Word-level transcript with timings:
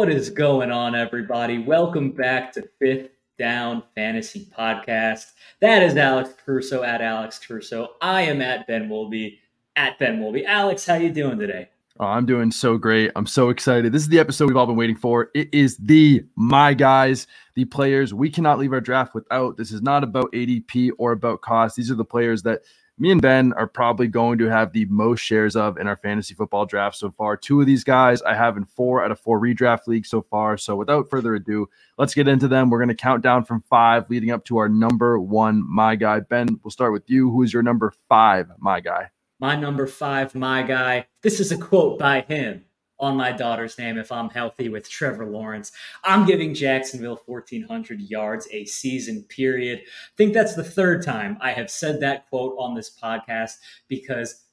What 0.00 0.08
is 0.08 0.30
going 0.30 0.70
on, 0.70 0.94
everybody? 0.94 1.58
Welcome 1.58 2.12
back 2.12 2.54
to 2.54 2.66
Fifth 2.78 3.10
Down 3.38 3.82
Fantasy 3.94 4.48
Podcast. 4.58 5.32
That 5.60 5.82
is 5.82 5.94
Alex 5.94 6.30
Caruso 6.42 6.82
at 6.82 7.02
Alex 7.02 7.38
Caruso. 7.38 7.96
I 8.00 8.22
am 8.22 8.40
at 8.40 8.66
Ben 8.66 8.88
Wolby 8.88 9.40
at 9.76 9.98
Ben 9.98 10.18
Wolby. 10.18 10.46
Alex, 10.46 10.86
how 10.86 10.94
you 10.94 11.12
doing 11.12 11.38
today? 11.38 11.68
Oh, 11.98 12.06
I'm 12.06 12.24
doing 12.24 12.50
so 12.50 12.78
great. 12.78 13.12
I'm 13.14 13.26
so 13.26 13.50
excited. 13.50 13.92
This 13.92 14.00
is 14.00 14.08
the 14.08 14.18
episode 14.18 14.46
we've 14.48 14.56
all 14.56 14.64
been 14.64 14.74
waiting 14.74 14.96
for. 14.96 15.28
It 15.34 15.52
is 15.52 15.76
the 15.76 16.24
my 16.34 16.72
guys, 16.72 17.26
the 17.54 17.66
players 17.66 18.14
we 18.14 18.30
cannot 18.30 18.58
leave 18.58 18.72
our 18.72 18.80
draft 18.80 19.14
without. 19.14 19.58
This 19.58 19.70
is 19.70 19.82
not 19.82 20.02
about 20.02 20.32
ADP 20.32 20.92
or 20.96 21.12
about 21.12 21.42
cost. 21.42 21.76
These 21.76 21.90
are 21.90 21.94
the 21.94 22.06
players 22.06 22.42
that 22.44 22.62
me 23.00 23.10
and 23.10 23.22
Ben 23.22 23.54
are 23.54 23.66
probably 23.66 24.06
going 24.06 24.36
to 24.38 24.50
have 24.50 24.72
the 24.72 24.84
most 24.84 25.20
shares 25.20 25.56
of 25.56 25.78
in 25.78 25.88
our 25.88 25.96
fantasy 25.96 26.34
football 26.34 26.66
draft 26.66 26.96
so 26.96 27.10
far. 27.10 27.34
Two 27.34 27.60
of 27.60 27.66
these 27.66 27.82
guys 27.82 28.20
I 28.20 28.34
have 28.34 28.58
in 28.58 28.66
four 28.66 29.02
out 29.02 29.10
of 29.10 29.18
four 29.18 29.40
redraft 29.40 29.86
leagues 29.86 30.10
so 30.10 30.20
far. 30.20 30.58
So 30.58 30.76
without 30.76 31.08
further 31.08 31.34
ado, 31.34 31.68
let's 31.96 32.14
get 32.14 32.28
into 32.28 32.46
them. 32.46 32.68
We're 32.68 32.78
going 32.78 32.88
to 32.88 32.94
count 32.94 33.22
down 33.22 33.44
from 33.44 33.62
five, 33.62 34.10
leading 34.10 34.30
up 34.30 34.44
to 34.44 34.58
our 34.58 34.68
number 34.68 35.18
one 35.18 35.64
my 35.66 35.96
guy. 35.96 36.20
Ben, 36.20 36.60
we'll 36.62 36.70
start 36.70 36.92
with 36.92 37.08
you. 37.08 37.30
Who 37.30 37.42
is 37.42 37.54
your 37.54 37.62
number 37.62 37.92
five 38.10 38.48
my 38.58 38.80
guy? 38.80 39.08
My 39.40 39.56
number 39.56 39.86
five, 39.86 40.34
my 40.34 40.62
guy. 40.62 41.06
This 41.22 41.40
is 41.40 41.50
a 41.50 41.56
quote 41.56 41.98
by 41.98 42.20
him 42.20 42.66
on 43.00 43.16
my 43.16 43.32
daughter's 43.32 43.78
name 43.78 43.98
if 43.98 44.12
I'm 44.12 44.30
healthy 44.30 44.68
with 44.68 44.88
Trevor 44.88 45.26
Lawrence. 45.26 45.72
I'm 46.04 46.26
giving 46.26 46.54
Jacksonville 46.54 47.20
1,400 47.26 48.00
yards 48.00 48.46
a 48.52 48.64
season, 48.66 49.24
period. 49.24 49.80
I 49.80 50.16
think 50.16 50.34
that's 50.34 50.54
the 50.54 50.64
third 50.64 51.04
time 51.04 51.38
I 51.40 51.52
have 51.52 51.70
said 51.70 52.00
that 52.00 52.28
quote 52.28 52.54
on 52.58 52.74
this 52.74 52.96
podcast 52.96 53.56
because 53.88 54.44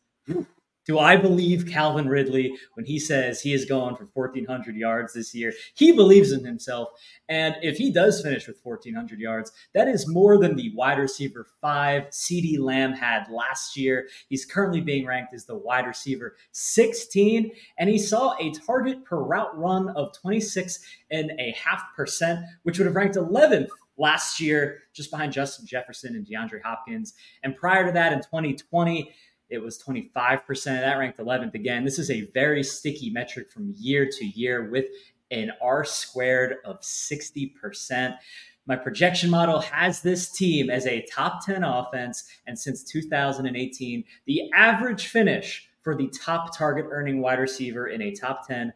do 0.88 1.00
I 1.00 1.18
believe 1.18 1.68
Calvin 1.68 2.08
Ridley 2.08 2.58
when 2.76 2.86
he 2.86 2.98
says 2.98 3.42
he 3.42 3.54
is 3.54 3.66
going 3.66 3.98
for 3.98 4.08
1,400 4.14 4.76
yards 4.76 5.14
this 5.14 5.36
year? 5.36 5.54
He 5.76 5.92
believes 5.92 6.32
in 6.32 6.46
himself. 6.46 6.90
And 7.28 7.56
if 7.62 7.78
he 7.78 7.92
does 7.92 8.22
finish 8.22 8.48
with 8.48 8.62
1,400 8.64 9.20
yards, 9.20 9.52
that 9.74 9.90
is 9.90 10.08
more 10.08 10.40
than 10.40 10.56
the 10.56 10.72
wide 10.74 10.98
receiver 10.98 11.46
five 11.62 12.04
CeeDee 12.12 12.58
Lamb 12.58 12.94
had 12.94 13.30
last 13.30 13.76
year. 13.76 14.08
He's 14.30 14.46
currently 14.46 14.80
being 14.80 15.06
ranked 15.06 15.34
as 15.34 15.46
the 15.46 15.58
wide 15.58 15.86
receiver 15.86 16.38
16, 16.54 17.52
and 17.78 17.90
he 17.90 17.98
saw 17.98 18.36
a 18.40 18.52
target 18.52 19.04
per 19.04 19.18
route 19.18 19.58
run 19.58 19.90
of 19.90 20.14
26 20.14 20.80
and 21.12 21.32
a 21.38 21.52
half 21.52 21.84
percent, 21.98 22.40
which 22.64 22.78
would 22.78 22.88
have 22.88 22.96
ranked 22.96 23.18
11th 23.18 23.68
last 23.98 24.40
year, 24.40 24.84
just 24.94 25.12
behind 25.12 25.34
Justin 25.34 25.66
Jefferson 25.66 26.16
and 26.16 26.26
DeAndre 26.26 26.62
Hopkins. 26.64 27.14
And 27.44 27.56
prior 27.56 27.86
to 27.86 27.92
that, 27.92 28.14
in 28.14 28.20
2020, 28.20 29.12
it 29.50 29.60
was 29.60 29.82
25%. 29.82 30.50
Of 30.50 30.64
that 30.64 30.98
ranked 30.98 31.20
11th 31.20 31.54
again. 31.54 31.86
This 31.86 32.00
is 32.00 32.12
a 32.12 32.30
very 32.34 32.64
sticky 32.64 33.10
metric 33.10 33.52
from 33.52 33.74
year 33.78 34.08
to 34.10 34.26
year 34.26 34.70
with 34.70 34.86
an 35.32 35.52
R 35.62 35.84
squared 35.84 36.58
of 36.66 36.82
60%. 36.82 38.18
My 38.66 38.76
projection 38.76 39.30
model 39.30 39.62
has 39.62 40.02
this 40.02 40.30
team 40.30 40.70
as 40.70 40.86
a 40.86 41.06
top 41.12 41.46
10 41.46 41.64
offense. 41.64 42.26
And 42.46 42.60
since 42.60 42.84
2018, 42.84 44.04
the 44.26 44.52
average 44.54 45.08
finish 45.08 45.70
for 45.82 45.96
the 45.96 46.10
top 46.10 46.56
target 46.56 46.86
earning 46.90 47.22
wide 47.22 47.40
receiver 47.40 47.88
in 47.88 48.02
a 48.02 48.14
top 48.14 48.48
10 48.48 48.74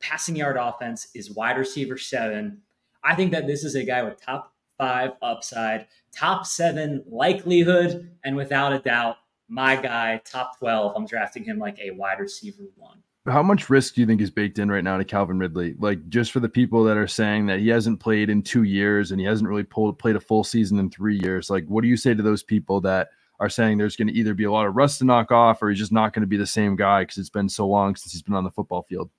passing 0.00 0.34
yard 0.34 0.56
offense 0.56 1.08
is 1.14 1.30
wide 1.30 1.58
receiver 1.58 1.96
seven. 1.96 2.62
I 3.04 3.14
think 3.14 3.30
that 3.32 3.46
this 3.46 3.64
is 3.64 3.74
a 3.74 3.84
guy 3.84 4.02
with 4.02 4.20
top 4.20 4.52
five 4.78 5.10
upside, 5.22 5.86
top 6.16 6.46
seven 6.46 7.04
likelihood, 7.06 8.10
and 8.24 8.34
without 8.34 8.72
a 8.72 8.78
doubt, 8.78 9.16
my 9.50 9.76
guy, 9.76 10.20
top 10.24 10.58
12. 10.58 10.92
I'm 10.96 11.06
drafting 11.06 11.44
him 11.44 11.58
like 11.58 11.78
a 11.80 11.90
wide 11.90 12.20
receiver 12.20 12.62
one. 12.76 13.02
How 13.26 13.42
much 13.42 13.68
risk 13.68 13.94
do 13.94 14.00
you 14.00 14.06
think 14.06 14.22
is 14.22 14.30
baked 14.30 14.58
in 14.58 14.70
right 14.70 14.82
now 14.82 14.96
to 14.96 15.04
Calvin 15.04 15.38
Ridley? 15.38 15.74
Like 15.78 16.08
just 16.08 16.32
for 16.32 16.40
the 16.40 16.48
people 16.48 16.84
that 16.84 16.96
are 16.96 17.06
saying 17.06 17.46
that 17.46 17.58
he 17.58 17.68
hasn't 17.68 18.00
played 18.00 18.30
in 18.30 18.42
two 18.42 18.62
years 18.62 19.10
and 19.10 19.20
he 19.20 19.26
hasn't 19.26 19.48
really 19.48 19.62
pulled, 19.62 19.98
played 19.98 20.16
a 20.16 20.20
full 20.20 20.42
season 20.42 20.78
in 20.78 20.88
three 20.88 21.18
years. 21.22 21.50
Like, 21.50 21.66
what 21.66 21.82
do 21.82 21.88
you 21.88 21.98
say 21.98 22.14
to 22.14 22.22
those 22.22 22.42
people 22.42 22.80
that 22.82 23.08
are 23.38 23.50
saying 23.50 23.76
there's 23.76 23.96
going 23.96 24.08
to 24.08 24.14
either 24.14 24.34
be 24.34 24.44
a 24.44 24.52
lot 24.52 24.66
of 24.66 24.76
rust 24.76 24.98
to 24.98 25.04
knock 25.04 25.32
off 25.32 25.62
or 25.62 25.68
he's 25.68 25.78
just 25.78 25.92
not 25.92 26.14
going 26.14 26.22
to 26.22 26.26
be 26.26 26.36
the 26.36 26.46
same 26.46 26.76
guy 26.76 27.02
because 27.02 27.18
it's 27.18 27.30
been 27.30 27.48
so 27.48 27.66
long 27.66 27.94
since 27.96 28.12
he's 28.12 28.22
been 28.22 28.34
on 28.34 28.44
the 28.44 28.50
football 28.50 28.82
field? 28.88 29.10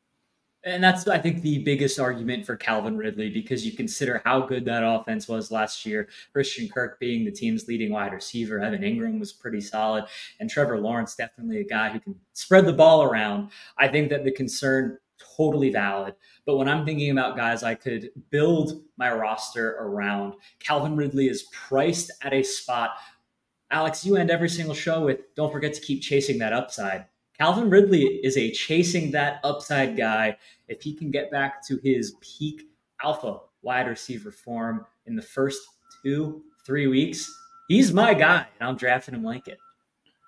And 0.64 0.84
that's, 0.84 1.08
I 1.08 1.18
think, 1.18 1.42
the 1.42 1.60
biggest 1.60 2.00
argument 2.00 2.46
for 2.46 2.56
Calvin 2.56 2.96
Ridley 2.96 3.32
because 3.32 3.66
you 3.66 3.72
consider 3.72 4.22
how 4.24 4.42
good 4.42 4.64
that 4.66 4.84
offense 4.84 5.28
was 5.28 5.50
last 5.50 5.88
year. 5.88 6.08
Christian 6.34 6.70
Kirk 6.70 7.00
being 7.00 7.26
the 7.26 7.32
team's 7.32 7.68
leading 7.68 7.92
wide 7.92 8.14
receiver, 8.14 8.60
Evan 8.60 8.82
Engram 8.82 9.20
was 9.20 9.34
pretty 9.34 9.60
solid, 9.60 10.06
and 10.40 10.48
Trevor 10.48 10.80
Lawrence 10.80 11.16
definitely 11.16 11.62
a 11.62 11.64
guy 11.64 11.90
who 11.90 12.00
can 12.00 12.16
spread 12.34 12.68
the 12.68 12.74
ball 12.74 13.02
around. 13.02 13.50
I 13.80 13.88
think 13.88 14.10
that 14.10 14.24
the 14.24 14.32
concern 14.32 15.00
totally 15.38 15.72
valid. 15.72 16.16
But 16.46 16.58
when 16.58 16.70
I'm 16.70 16.86
thinking 16.86 17.12
about 17.12 17.38
guys 17.38 17.64
I 17.64 17.76
could 17.76 18.12
build 18.30 18.84
my 18.98 19.12
roster 19.12 19.78
around, 19.80 20.36
Calvin 20.60 20.96
Ridley 20.96 21.28
is 21.28 21.44
priced 21.52 22.12
at 22.22 22.34
a 22.34 22.44
spot. 22.44 22.92
Alex, 23.72 24.06
you 24.06 24.18
end 24.18 24.30
every 24.30 24.50
single 24.50 24.76
show 24.76 25.06
with 25.06 25.34
don't 25.36 25.52
forget 25.52 25.74
to 25.74 25.82
keep 25.82 26.02
chasing 26.02 26.38
that 26.40 26.54
upside. 26.54 27.06
Calvin 27.42 27.72
Ridley 27.72 28.04
is 28.04 28.38
a 28.38 28.52
chasing 28.52 29.10
that 29.14 29.40
upside 29.44 29.98
guy. 29.98 30.38
If 30.68 30.84
he 30.84 30.94
can 30.94 31.10
get 31.10 31.32
back 31.32 31.66
to 31.70 31.80
his 31.84 32.14
peak 32.22 32.62
alpha 33.04 33.40
wide 33.64 33.88
receiver 33.88 34.30
form 34.30 34.86
in 35.08 35.16
the 35.16 35.24
first 35.24 35.60
two, 36.04 36.44
three 36.68 36.86
weeks, 36.86 37.28
he's 37.68 37.92
my 37.92 38.14
guy, 38.14 38.46
and 38.60 38.70
I'm 38.70 38.76
drafting 38.76 39.16
him 39.16 39.24
like 39.24 39.48
it. 39.48 39.58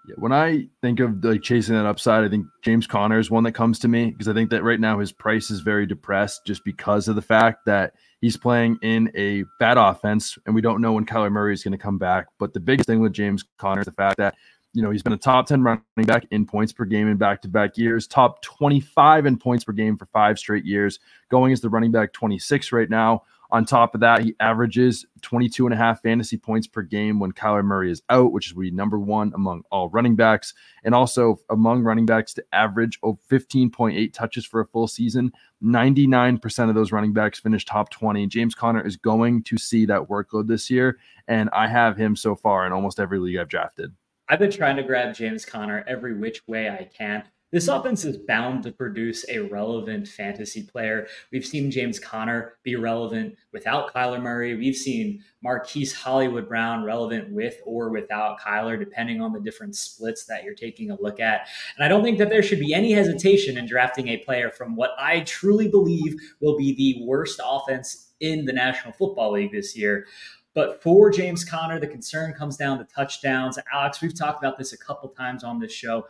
Yeah, 0.07 0.15
when 0.17 0.33
I 0.33 0.67
think 0.81 0.99
of 1.01 1.23
like 1.23 1.43
chasing 1.43 1.75
that 1.75 1.85
upside, 1.85 2.23
I 2.23 2.29
think 2.29 2.47
James 2.63 2.87
Conner 2.87 3.19
is 3.19 3.29
one 3.29 3.43
that 3.43 3.51
comes 3.51 3.77
to 3.79 3.87
me 3.87 4.09
because 4.09 4.27
I 4.27 4.33
think 4.33 4.49
that 4.49 4.63
right 4.63 4.79
now 4.79 4.97
his 4.97 5.11
price 5.11 5.51
is 5.51 5.59
very 5.59 5.85
depressed 5.85 6.47
just 6.47 6.65
because 6.65 7.07
of 7.07 7.15
the 7.15 7.21
fact 7.21 7.65
that 7.67 7.93
he's 8.21 8.37
playing 8.37 8.79
in 8.81 9.11
a 9.15 9.43
bad 9.59 9.77
offense 9.77 10.35
and 10.47 10.55
we 10.55 10.61
don't 10.61 10.81
know 10.81 10.93
when 10.93 11.05
Kyler 11.05 11.31
Murray 11.31 11.53
is 11.53 11.63
going 11.63 11.73
to 11.73 11.77
come 11.77 11.99
back. 11.99 12.25
But 12.39 12.53
the 12.53 12.59
biggest 12.59 12.87
thing 12.87 13.01
with 13.01 13.13
James 13.13 13.45
Conner 13.59 13.81
is 13.81 13.85
the 13.85 13.91
fact 13.91 14.17
that 14.17 14.33
you 14.73 14.81
know, 14.81 14.89
he's 14.89 15.03
been 15.03 15.13
a 15.13 15.17
top 15.17 15.45
10 15.45 15.61
running 15.61 15.83
back 16.05 16.25
in 16.31 16.45
points 16.45 16.73
per 16.73 16.83
game 16.83 17.07
in 17.07 17.17
back 17.17 17.41
to 17.43 17.47
back 17.47 17.77
years, 17.77 18.07
top 18.07 18.41
25 18.41 19.27
in 19.27 19.37
points 19.37 19.63
per 19.63 19.71
game 19.71 19.97
for 19.97 20.07
five 20.07 20.39
straight 20.39 20.65
years, 20.65 20.99
going 21.29 21.53
as 21.53 21.61
the 21.61 21.69
running 21.69 21.91
back 21.91 22.11
26 22.11 22.71
right 22.71 22.89
now. 22.89 23.23
On 23.51 23.65
top 23.65 23.93
of 23.93 24.01
that, 24.01 24.23
he 24.23 24.35
averages 24.39 25.05
22 25.21 25.67
and 25.67 25.75
a 25.75 25.77
half 25.77 26.01
fantasy 26.01 26.37
points 26.37 26.65
per 26.65 26.81
game 26.81 27.19
when 27.19 27.31
Kyler 27.31 27.63
Murray 27.63 27.91
is 27.91 28.01
out, 28.09 28.31
which 28.31 28.47
is 28.47 28.55
number 28.71 28.97
one 28.97 29.31
among 29.35 29.61
all 29.69 29.89
running 29.89 30.15
backs, 30.15 30.55
and 30.83 30.95
also 30.95 31.39
among 31.51 31.83
running 31.83 32.07
backs 32.07 32.33
to 32.33 32.43
average 32.51 32.97
15.8 33.03 34.11
touches 34.11 34.43
for 34.43 34.59
a 34.59 34.65
full 34.65 34.87
season. 34.87 35.31
99% 35.63 36.69
of 36.69 36.73
those 36.73 36.91
running 36.91 37.13
backs 37.13 37.39
finish 37.39 37.63
top 37.63 37.91
20. 37.91 38.25
James 38.25 38.55
Conner 38.55 38.81
is 38.81 38.97
going 38.97 39.43
to 39.43 39.59
see 39.59 39.85
that 39.85 40.09
workload 40.09 40.47
this 40.47 40.71
year, 40.71 40.97
and 41.27 41.47
I 41.53 41.67
have 41.67 41.95
him 41.95 42.15
so 42.15 42.35
far 42.35 42.65
in 42.65 42.73
almost 42.73 42.99
every 42.99 43.19
league 43.19 43.37
I've 43.37 43.49
drafted. 43.49 43.93
I've 44.29 44.39
been 44.39 44.51
trying 44.51 44.77
to 44.77 44.83
grab 44.83 45.13
James 45.13 45.45
Conner 45.45 45.83
every 45.87 46.17
which 46.17 46.41
way 46.47 46.69
I 46.69 46.85
can. 46.85 47.23
This 47.53 47.67
offense 47.67 48.03
is 48.03 48.17
bound 48.17 48.63
to 48.63 48.71
produce 48.71 49.29
a 49.29 49.41
relevant 49.41 50.07
fantasy 50.07 50.63
player. 50.63 51.05
We've 51.31 51.45
seen 51.45 51.69
James 51.69 51.99
Conner 51.99 52.57
be 52.63 52.75
relevant 52.75 53.35
without 53.51 53.93
Kyler 53.93 54.19
Murray. 54.19 54.55
We've 54.55 54.75
seen 54.75 55.23
Marquise 55.43 55.93
Hollywood 55.93 56.47
Brown 56.47 56.83
relevant 56.83 57.31
with 57.31 57.57
or 57.63 57.91
without 57.91 58.39
Kyler, 58.39 58.79
depending 58.79 59.21
on 59.21 59.33
the 59.33 59.39
different 59.39 59.75
splits 59.75 60.25
that 60.25 60.43
you're 60.43 60.55
taking 60.55 60.89
a 60.89 60.99
look 60.99 61.19
at. 61.19 61.47
And 61.77 61.85
I 61.85 61.87
don't 61.87 62.03
think 62.03 62.17
that 62.17 62.29
there 62.29 62.41
should 62.41 62.59
be 62.59 62.73
any 62.73 62.91
hesitation 62.91 63.55
in 63.55 63.67
drafting 63.67 64.07
a 64.07 64.17
player 64.17 64.49
from 64.49 64.75
what 64.75 64.95
I 64.97 65.19
truly 65.19 65.67
believe 65.67 66.15
will 66.41 66.57
be 66.57 66.73
the 66.73 67.05
worst 67.05 67.39
offense 67.45 68.13
in 68.19 68.45
the 68.45 68.53
National 68.53 68.93
Football 68.93 69.33
League 69.33 69.51
this 69.51 69.77
year. 69.77 70.07
But 70.53 70.83
for 70.83 71.09
James 71.09 71.43
Conner, 71.43 71.79
the 71.79 71.87
concern 71.87 72.33
comes 72.33 72.57
down 72.57 72.77
to 72.77 72.85
touchdowns. 72.85 73.57
Alex, 73.71 74.01
we've 74.01 74.17
talked 74.17 74.43
about 74.43 74.57
this 74.57 74.73
a 74.73 74.77
couple 74.77 75.09
times 75.09 75.43
on 75.43 75.59
this 75.59 75.71
show. 75.71 76.07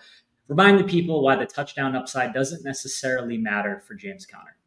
Remind 0.49 0.79
the 0.79 0.83
people 0.83 1.23
why 1.23 1.35
the 1.37 1.45
touchdown 1.45 1.95
upside 1.95 2.33
doesn't 2.33 2.65
necessarily 2.65 3.37
matter 3.37 3.81
for 3.87 3.95
James 3.95 4.25
Conner. 4.25 4.57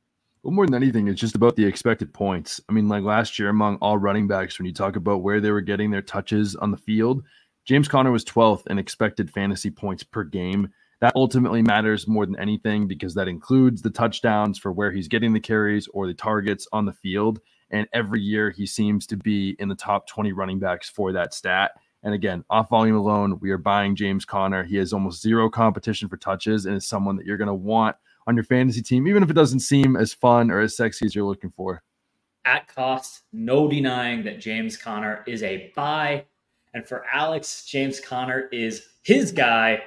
Well, 0.43 0.55
more 0.55 0.65
than 0.65 0.75
anything, 0.75 1.09
it's 1.09 1.21
just 1.21 1.35
about 1.35 1.57
the 1.57 1.67
expected 1.67 2.15
points. 2.15 2.61
I 2.69 2.73
mean, 2.73 2.89
like 2.89 3.03
last 3.03 3.39
year 3.39 3.49
among 3.49 3.77
all 3.79 3.99
running 3.99 4.29
backs, 4.29 4.59
when 4.59 4.67
you 4.67 4.73
talk 4.73 4.97
about 4.97 5.23
where 5.23 5.41
they 5.41 5.51
were 5.51 5.61
getting 5.61 5.91
their 5.91 6.03
touches 6.03 6.55
on 6.57 6.71
the 6.71 6.77
field, 6.77 7.25
James 7.67 7.89
Conner 7.89 8.13
was 8.13 8.25
12th 8.25 8.67
in 8.69 8.79
expected 8.79 9.31
fantasy 9.31 9.71
points 9.71 10.05
per 10.05 10.23
game. 10.23 10.69
That 11.01 11.15
ultimately 11.17 11.63
matters 11.63 12.09
more 12.09 12.25
than 12.25 12.39
anything 12.39 12.87
because 12.87 13.15
that 13.15 13.29
includes 13.29 13.83
the 13.83 13.91
touchdowns 13.91 14.57
for 14.59 14.73
where 14.73 14.93
he's 14.93 15.09
getting 15.09 15.33
the 15.33 15.41
carries 15.41 15.89
or 15.89 16.07
the 16.07 16.15
targets 16.15 16.67
on 16.73 16.87
the 16.87 16.93
field. 16.93 17.41
And 17.71 17.87
every 17.93 18.21
year 18.21 18.51
he 18.51 18.67
seems 18.67 19.07
to 19.09 19.17
be 19.17 19.57
in 19.59 19.69
the 19.69 19.75
top 19.75 20.07
20 20.07 20.33
running 20.33 20.59
backs 20.59 20.89
for 20.89 21.13
that 21.13 21.35
stat. 21.35 21.73
And 22.03 22.15
again, 22.15 22.45
off 22.51 22.69
volume 22.71 22.97
alone, 22.97 23.39
we 23.41 23.51
are 23.51 23.59
buying 23.59 23.97
James 23.97 24.25
Conner. 24.25 24.63
He 24.63 24.77
has 24.77 24.93
almost 24.93 25.23
zero 25.23 25.51
competition 25.51 26.09
for 26.09 26.17
touches 26.17 26.67
and 26.67 26.77
is 26.77 26.87
someone 26.87 27.17
that 27.17 27.27
you're 27.27 27.37
going 27.37 27.49
to 27.49 27.55
want 27.55 27.97
on 28.27 28.35
your 28.35 28.45
fantasy 28.45 28.83
team, 28.83 29.09
even 29.09 29.23
if 29.23 29.31
it 29.31 29.35
doesn't 29.35 29.61
seem 29.61 29.97
as 29.97 30.13
fun 30.13 30.51
or 30.51 30.61
as 30.61 30.77
sexy 30.77 31.07
as 31.07 31.15
you're 31.15 31.25
looking 31.25 31.51
for. 31.51 31.83
At 32.45 32.69
cost, 32.69 33.23
no 33.33 33.69
denying 33.69 34.23
that 34.25 34.39
James 34.39 34.77
Conner 34.77 35.25
is 35.27 35.43
a 35.43 35.73
buy. 35.75 36.25
And 36.75 36.87
for 36.87 37.05
Alex, 37.13 37.65
James 37.67 37.99
Conner 37.99 38.49
is 38.53 38.87
his 39.03 39.33
guy, 39.33 39.83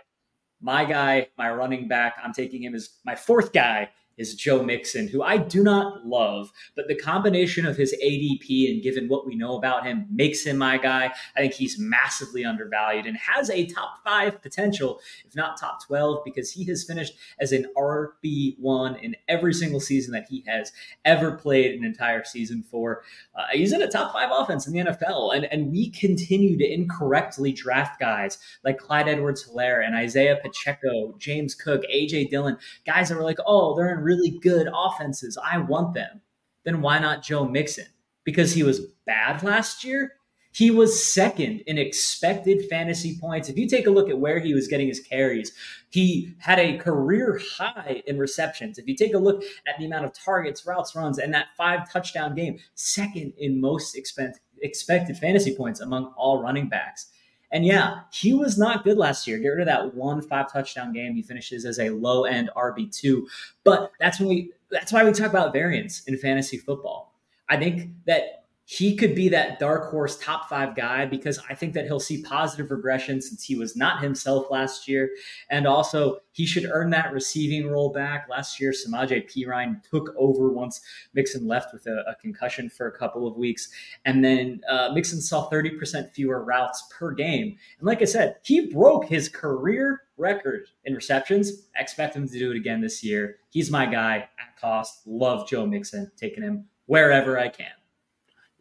my 0.60 0.84
guy, 0.84 1.28
my 1.38 1.52
running 1.52 1.88
back. 1.88 2.18
I'm 2.22 2.34
taking 2.34 2.64
him 2.64 2.76
as 2.76 2.90
my 3.06 3.16
fourth 3.16 3.54
guy 3.54 3.90
is 4.20 4.36
Joe 4.36 4.62
Mixon, 4.62 5.08
who 5.08 5.24
I 5.24 5.38
do 5.38 5.64
not 5.64 6.06
love, 6.06 6.52
but 6.76 6.88
the 6.88 6.96
combination 6.96 7.66
of 7.66 7.78
his 7.78 7.96
ADP 8.04 8.70
and 8.70 8.84
given 8.84 9.08
what 9.08 9.26
we 9.26 9.34
know 9.34 9.58
about 9.58 9.88
him 9.88 10.06
makes 10.12 10.44
him 10.44 10.58
my 10.58 10.78
guy. 10.78 11.12
I 11.36 11.40
think 11.40 11.54
he's 11.54 11.80
massively 11.80 12.44
undervalued 12.44 13.06
and 13.06 13.18
has 13.18 13.50
a 13.50 13.66
top 13.66 14.04
five 14.04 14.42
potential, 14.42 15.00
if 15.26 15.36
not 15.36 15.58
top 15.58 15.86
12, 15.88 16.20
because 16.26 16.52
he 16.52 16.66
has 16.66 16.84
finished 16.84 17.14
as 17.40 17.54
an 17.54 17.66
RB1 17.78 19.02
in 19.02 19.16
every 19.30 19.54
single 19.54 19.80
season 19.80 20.12
that 20.12 20.28
he 20.30 20.44
has 20.46 20.74
ever 21.06 21.32
played 21.32 21.74
an 21.74 21.86
entire 21.86 22.26
season 22.26 22.62
for. 22.62 23.04
Uh, 23.34 23.46
he's 23.54 23.72
in 23.72 23.82
a 23.82 23.90
top 23.90 24.12
five 24.12 24.30
offense 24.32 24.68
in 24.68 24.74
the 24.74 24.80
NFL, 24.80 25.34
and, 25.34 25.46
and 25.46 25.72
we 25.72 25.90
continue 25.92 26.58
to 26.58 26.70
incorrectly 26.70 27.54
draft 27.54 28.00
guys 28.02 28.38
like 28.66 28.78
Clyde 28.78 29.08
Edwards 29.08 29.50
Helaire 29.50 29.86
and 29.86 29.96
Isaiah 29.96 30.38
Pacheco, 30.42 31.16
James 31.18 31.56
Cook, 31.56 31.84
AJ 31.94 32.30
Dillon, 32.30 32.58
guys 32.86 33.08
that 33.08 33.16
were 33.16 33.24
like, 33.24 33.40
oh, 33.48 33.76
they're 33.76 33.98
in 33.98 34.09
really 34.10 34.40
good 34.42 34.68
offenses. 34.74 35.38
I 35.38 35.60
want 35.60 35.94
them. 35.94 36.22
Then 36.66 36.82
why 36.82 36.98
not 36.98 37.24
Joe 37.24 37.46
Mixon? 37.46 37.86
Because 38.24 38.54
he 38.54 38.64
was 38.64 38.82
bad 39.06 39.44
last 39.44 39.84
year? 39.84 40.14
He 40.52 40.72
was 40.72 41.06
second 41.14 41.60
in 41.68 41.78
expected 41.78 42.68
fantasy 42.70 43.20
points. 43.22 43.50
If 43.50 43.58
you 43.58 43.70
take 43.70 43.86
a 43.86 43.92
look 43.92 44.10
at 44.10 44.20
where 44.20 44.40
he 44.40 44.56
was 44.56 44.68
getting 44.68 44.88
his 44.88 45.00
carries, 45.00 45.54
he 45.92 46.34
had 46.40 46.58
a 46.58 46.78
career 46.78 47.40
high 47.58 48.02
in 48.08 48.18
receptions. 48.18 48.80
If 48.80 48.88
you 48.88 48.96
take 48.96 49.14
a 49.14 49.20
look 49.20 49.44
at 49.68 49.78
the 49.78 49.86
amount 49.86 50.06
of 50.06 50.14
targets, 50.14 50.66
routes, 50.66 50.96
runs, 50.96 51.20
and 51.20 51.32
that 51.36 51.50
five 51.56 51.92
touchdown 51.92 52.34
game, 52.34 52.58
second 52.74 53.34
in 53.38 53.62
most 53.62 53.96
expect, 53.96 54.40
expected 54.62 55.18
fantasy 55.18 55.56
points 55.56 55.82
among 55.82 56.14
all 56.18 56.42
running 56.42 56.68
backs. 56.68 57.12
And 57.52 57.66
yeah, 57.66 58.02
he 58.12 58.34
was 58.34 58.58
not 58.58 58.84
good 58.84 58.98
last 58.98 59.28
year. 59.28 59.40
Get 59.40 59.50
rid 59.50 59.62
of 59.62 59.66
that 59.68 59.96
one 59.96 60.22
five 60.22 60.52
touchdown 60.52 60.94
game. 60.94 61.16
He 61.16 61.22
finishes 61.22 61.66
as 61.66 61.80
a 61.80 61.90
low 61.90 62.26
end 62.26 62.50
RB 62.56 62.96
two. 62.96 63.28
But 63.64 63.92
that's 64.00 64.20
when 64.20 64.30
we 64.30 64.52
that's 64.70 64.92
why 64.94 65.04
we 65.04 65.12
talk 65.12 65.30
about 65.30 65.54
variance 65.54 66.04
in 66.04 66.18
fantasy 66.18 66.58
football. 66.58 67.14
I 67.50 67.58
think 67.58 67.90
that 68.06 68.39
he 68.72 68.96
could 68.96 69.16
be 69.16 69.30
that 69.30 69.58
dark 69.58 69.90
horse 69.90 70.16
top 70.20 70.48
five 70.48 70.76
guy 70.76 71.04
because 71.04 71.40
I 71.50 71.56
think 71.56 71.74
that 71.74 71.86
he'll 71.86 72.00
see 72.00 72.22
positive 72.22 72.70
regression 72.70 73.20
since 73.20 73.44
he 73.44 73.56
was 73.56 73.76
not 73.76 74.04
himself 74.04 74.52
last 74.52 74.88
year. 74.88 75.10
And 75.50 75.66
also, 75.66 76.20
he 76.34 76.46
should 76.46 76.70
earn 76.72 76.92
that 76.92 77.12
receiving 77.12 77.68
role 77.68 77.92
back. 77.92 78.28
Last 78.30 78.60
year, 78.60 78.72
Samaje 78.72 79.28
Perine 79.28 79.82
took 79.90 80.14
over 80.16 80.52
once 80.52 80.82
Mixon 81.16 81.48
left 81.48 81.74
with 81.74 81.88
a, 81.88 82.04
a 82.12 82.16
concussion 82.22 82.70
for 82.70 82.86
a 82.86 82.96
couple 82.96 83.26
of 83.26 83.38
weeks. 83.38 83.72
And 84.06 84.24
then 84.24 84.62
uh, 84.70 84.92
Mixon 84.94 85.20
saw 85.20 85.50
30% 85.50 86.12
fewer 86.12 86.44
routes 86.44 86.88
per 86.96 87.12
game. 87.12 87.58
And 87.80 87.88
like 87.88 88.04
I 88.04 88.06
said, 88.06 88.36
he 88.44 88.72
broke 88.72 89.06
his 89.06 89.30
career 89.30 90.02
record 90.16 90.68
in 90.86 90.94
receptions. 90.94 91.52
I 91.76 91.82
expect 91.82 92.16
him 92.16 92.28
to 92.28 92.38
do 92.38 92.52
it 92.52 92.58
again 92.58 92.82
this 92.82 93.04
year. 93.04 93.38
He's 93.50 93.72
my 93.72 93.88
guy 93.88 94.30
at 94.40 94.62
cost. 94.62 95.08
Love 95.08 95.50
Joe 95.50 95.66
Mixon, 95.66 96.12
taking 96.18 96.44
him 96.44 96.66
wherever 96.86 97.40
I 97.40 97.48
can. 97.48 97.72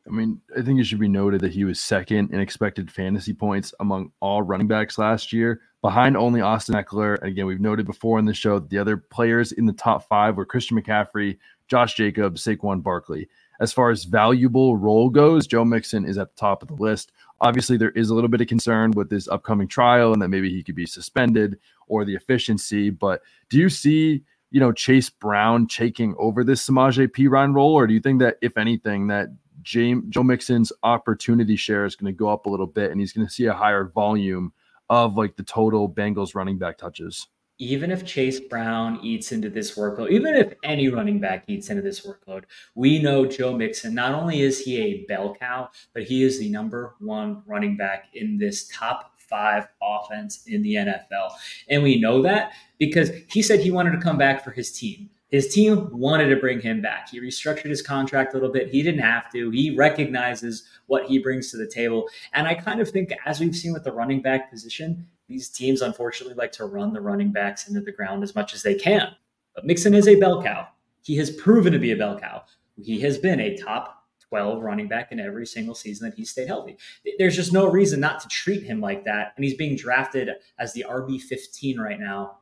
I 0.09 0.13
mean, 0.13 0.41
I 0.57 0.63
think 0.63 0.81
it 0.81 0.85
should 0.85 1.01
be 1.01 1.09
noted 1.09 1.41
that 1.43 1.53
he 1.53 1.65
was 1.65 1.81
second 1.81 2.33
in 2.33 2.41
expected 2.41 2.91
fantasy 2.91 3.35
points 3.35 3.75
among 3.81 4.13
all 4.21 4.43
running 4.43 4.67
backs 4.67 4.99
last 4.99 5.33
year, 5.33 5.61
behind 5.83 6.17
only 6.17 6.41
Austin 6.41 6.75
Ekeler. 6.75 7.19
And 7.19 7.29
again, 7.29 7.47
we've 7.47 7.61
noted 7.61 7.87
before 7.87 8.19
in 8.19 8.25
the 8.25 8.35
show 8.35 8.59
that 8.59 8.71
the 8.71 8.79
other 8.79 8.97
players 8.97 9.53
in 9.53 9.67
the 9.67 9.73
top 9.73 10.09
five 10.09 10.37
were 10.37 10.47
Christian 10.47 10.81
McCaffrey, 10.81 11.39
Josh 11.69 11.95
Jacobs, 11.95 12.43
Saquon 12.43 12.83
Barkley. 12.83 13.29
As 13.61 13.73
far 13.73 13.91
as 13.91 14.05
valuable 14.05 14.77
role 14.77 15.11
goes, 15.11 15.47
Joe 15.47 15.65
Mixon 15.65 16.05
is 16.05 16.17
at 16.17 16.31
the 16.31 16.41
top 16.41 16.63
of 16.63 16.69
the 16.69 16.75
list. 16.75 17.13
Obviously, 17.41 17.77
there 17.77 17.91
is 17.91 18.09
a 18.09 18.15
little 18.15 18.31
bit 18.31 18.41
of 18.41 18.47
concern 18.47 18.93
with 18.93 19.11
this 19.11 19.29
upcoming 19.29 19.69
trial 19.69 20.13
and 20.13 20.23
that 20.23 20.29
maybe 20.29 20.51
he 20.51 20.63
could 20.63 20.77
be 20.77 20.87
suspended 20.87 21.59
or 21.89 22.05
the 22.05 22.15
efficiency. 22.15 22.91
But 22.91 23.23
do 23.51 23.59
you 23.59 23.69
see, 23.69 24.23
you 24.51 24.61
know, 24.61 24.73
Chase 24.73 25.11
Brown 25.11 25.67
taking 25.67 26.15
over 26.19 26.45
this 26.45 26.67
Samaje 26.67 27.09
Perine 27.09 27.55
role, 27.55 27.75
or 27.75 27.87
do 27.87 27.95
you 27.95 28.01
think 28.01 28.21
that 28.21 28.39
if 28.41 28.57
anything 28.57 29.09
that 29.09 29.29
James, 29.63 30.05
Joe 30.09 30.23
Mixon's 30.23 30.73
opportunity 30.83 31.57
share 31.57 31.85
is 31.85 31.97
going 31.97 32.13
to 32.13 32.17
go 32.17 32.29
up 32.29 32.47
a 32.47 32.51
little 32.51 32.67
bit, 32.67 32.91
and 32.91 33.01
he's 33.01 33.13
going 33.13 33.27
to 33.27 33.33
see 33.33 33.47
a 33.47 33.55
higher 33.55 33.85
volume 33.85 34.53
of 34.89 35.17
like 35.17 35.37
the 35.37 35.43
total 35.43 35.89
Bengals 35.89 36.35
running 36.35 36.59
back 36.59 36.79
touches. 36.79 37.27
Even 37.61 37.91
if 37.91 38.05
Chase 38.05 38.39
Brown 38.39 39.01
eats 39.03 39.33
into 39.33 39.51
this 39.51 39.77
workload, 39.77 40.11
even 40.11 40.35
if 40.37 40.53
any 40.63 40.89
running 40.89 41.19
back 41.19 41.45
eats 41.49 41.71
into 41.71 41.83
this 41.83 42.07
workload, 42.07 42.45
we 42.77 43.03
know 43.03 43.27
Joe 43.27 43.53
Mixon, 43.57 43.95
not 43.95 44.15
only 44.15 44.43
is 44.43 44.61
he 44.61 44.79
a 44.81 45.05
bell 45.07 45.35
cow, 45.35 45.69
but 45.93 46.05
he 46.05 46.23
is 46.23 46.39
the 46.39 46.49
number 46.49 46.95
one 47.01 47.43
running 47.47 47.77
back 47.77 48.11
in 48.15 48.39
this 48.39 48.69
top 48.69 49.13
five 49.17 49.69
offense 49.83 50.45
in 50.47 50.63
the 50.63 50.75
NFL. 50.75 51.33
And 51.69 51.83
we 51.83 52.01
know 52.01 52.23
that 52.23 52.53
because 52.79 53.11
he 53.29 53.43
said 53.43 53.61
he 53.61 53.73
wanted 53.73 53.91
to 53.91 54.01
come 54.01 54.19
back 54.19 54.45
for 54.45 54.53
his 54.53 54.71
team. 54.71 55.11
His 55.29 55.53
team 55.53 55.91
wanted 55.93 56.29
to 56.29 56.37
bring 56.37 56.61
him 56.61 56.81
back. 56.81 57.11
He 57.11 57.21
restructured 57.21 57.69
his 57.69 57.83
contract 57.83 58.33
a 58.33 58.37
little 58.37 58.53
bit. 58.53 58.71
He 58.71 58.83
didn't 58.83 59.03
have 59.03 59.31
to. 59.33 59.51
He 59.51 59.75
recognizes 59.77 60.65
what 60.87 61.07
he 61.07 61.19
brings 61.19 61.51
to 61.51 61.59
the 61.59 61.67
table. 61.67 62.09
And 62.33 62.47
I 62.47 62.55
kind 62.55 62.81
of 62.81 62.89
think, 62.89 63.13
as 63.27 63.39
we've 63.39 63.55
seen 63.55 63.75
with 63.75 63.85
the 63.85 63.93
running 63.93 64.23
back 64.23 64.51
position, 64.51 65.07
these 65.29 65.51
teams 65.51 65.83
unfortunately 65.83 66.35
like 66.35 66.53
to 66.53 66.65
run 66.65 66.95
the 66.95 67.01
running 67.01 67.31
backs 67.31 67.69
into 67.69 67.83
the 67.83 67.93
ground 67.93 68.23
as 68.23 68.35
much 68.35 68.55
as 68.55 68.63
they 68.63 68.75
can. 68.75 69.15
But 69.55 69.67
Mixon 69.67 69.93
is 69.93 70.09
a 70.09 70.15
bell 70.15 70.43
cow. 70.43 70.69
He 71.03 71.17
has 71.19 71.31
proven 71.31 71.73
to 71.75 71.79
be 71.79 71.93
a 71.93 71.97
bell 71.97 72.19
cow. 72.19 72.45
He 72.83 73.01
has 73.01 73.19
been 73.19 73.41
a 73.41 73.57
top 73.57 74.07
12 74.29 74.63
running 74.63 74.89
back 74.89 75.13
in 75.13 75.21
every 75.21 75.47
single 75.47 75.75
season 75.75 76.09
that 76.09 76.17
he 76.17 76.25
stayed 76.25 76.49
healthy. 76.49 76.79
There's 77.19 77.37
just 77.37 77.53
no 77.53 77.67
reason 77.67 78.01
not 78.01 78.21
to 78.21 78.29
treat 78.29 78.63
him 78.63 78.81
like 78.81 79.05
that. 79.05 79.33
And 79.37 79.45
he's 79.45 79.57
being 79.57 79.77
drafted 79.77 80.31
as 80.59 80.73
the 80.73 80.87
RB 80.89 81.21
15 81.21 81.79
right 81.79 81.99
now. 82.01 82.39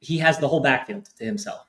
He 0.00 0.18
has 0.18 0.38
the 0.38 0.48
whole 0.48 0.60
backfield 0.60 1.08
to 1.16 1.24
himself. 1.24 1.66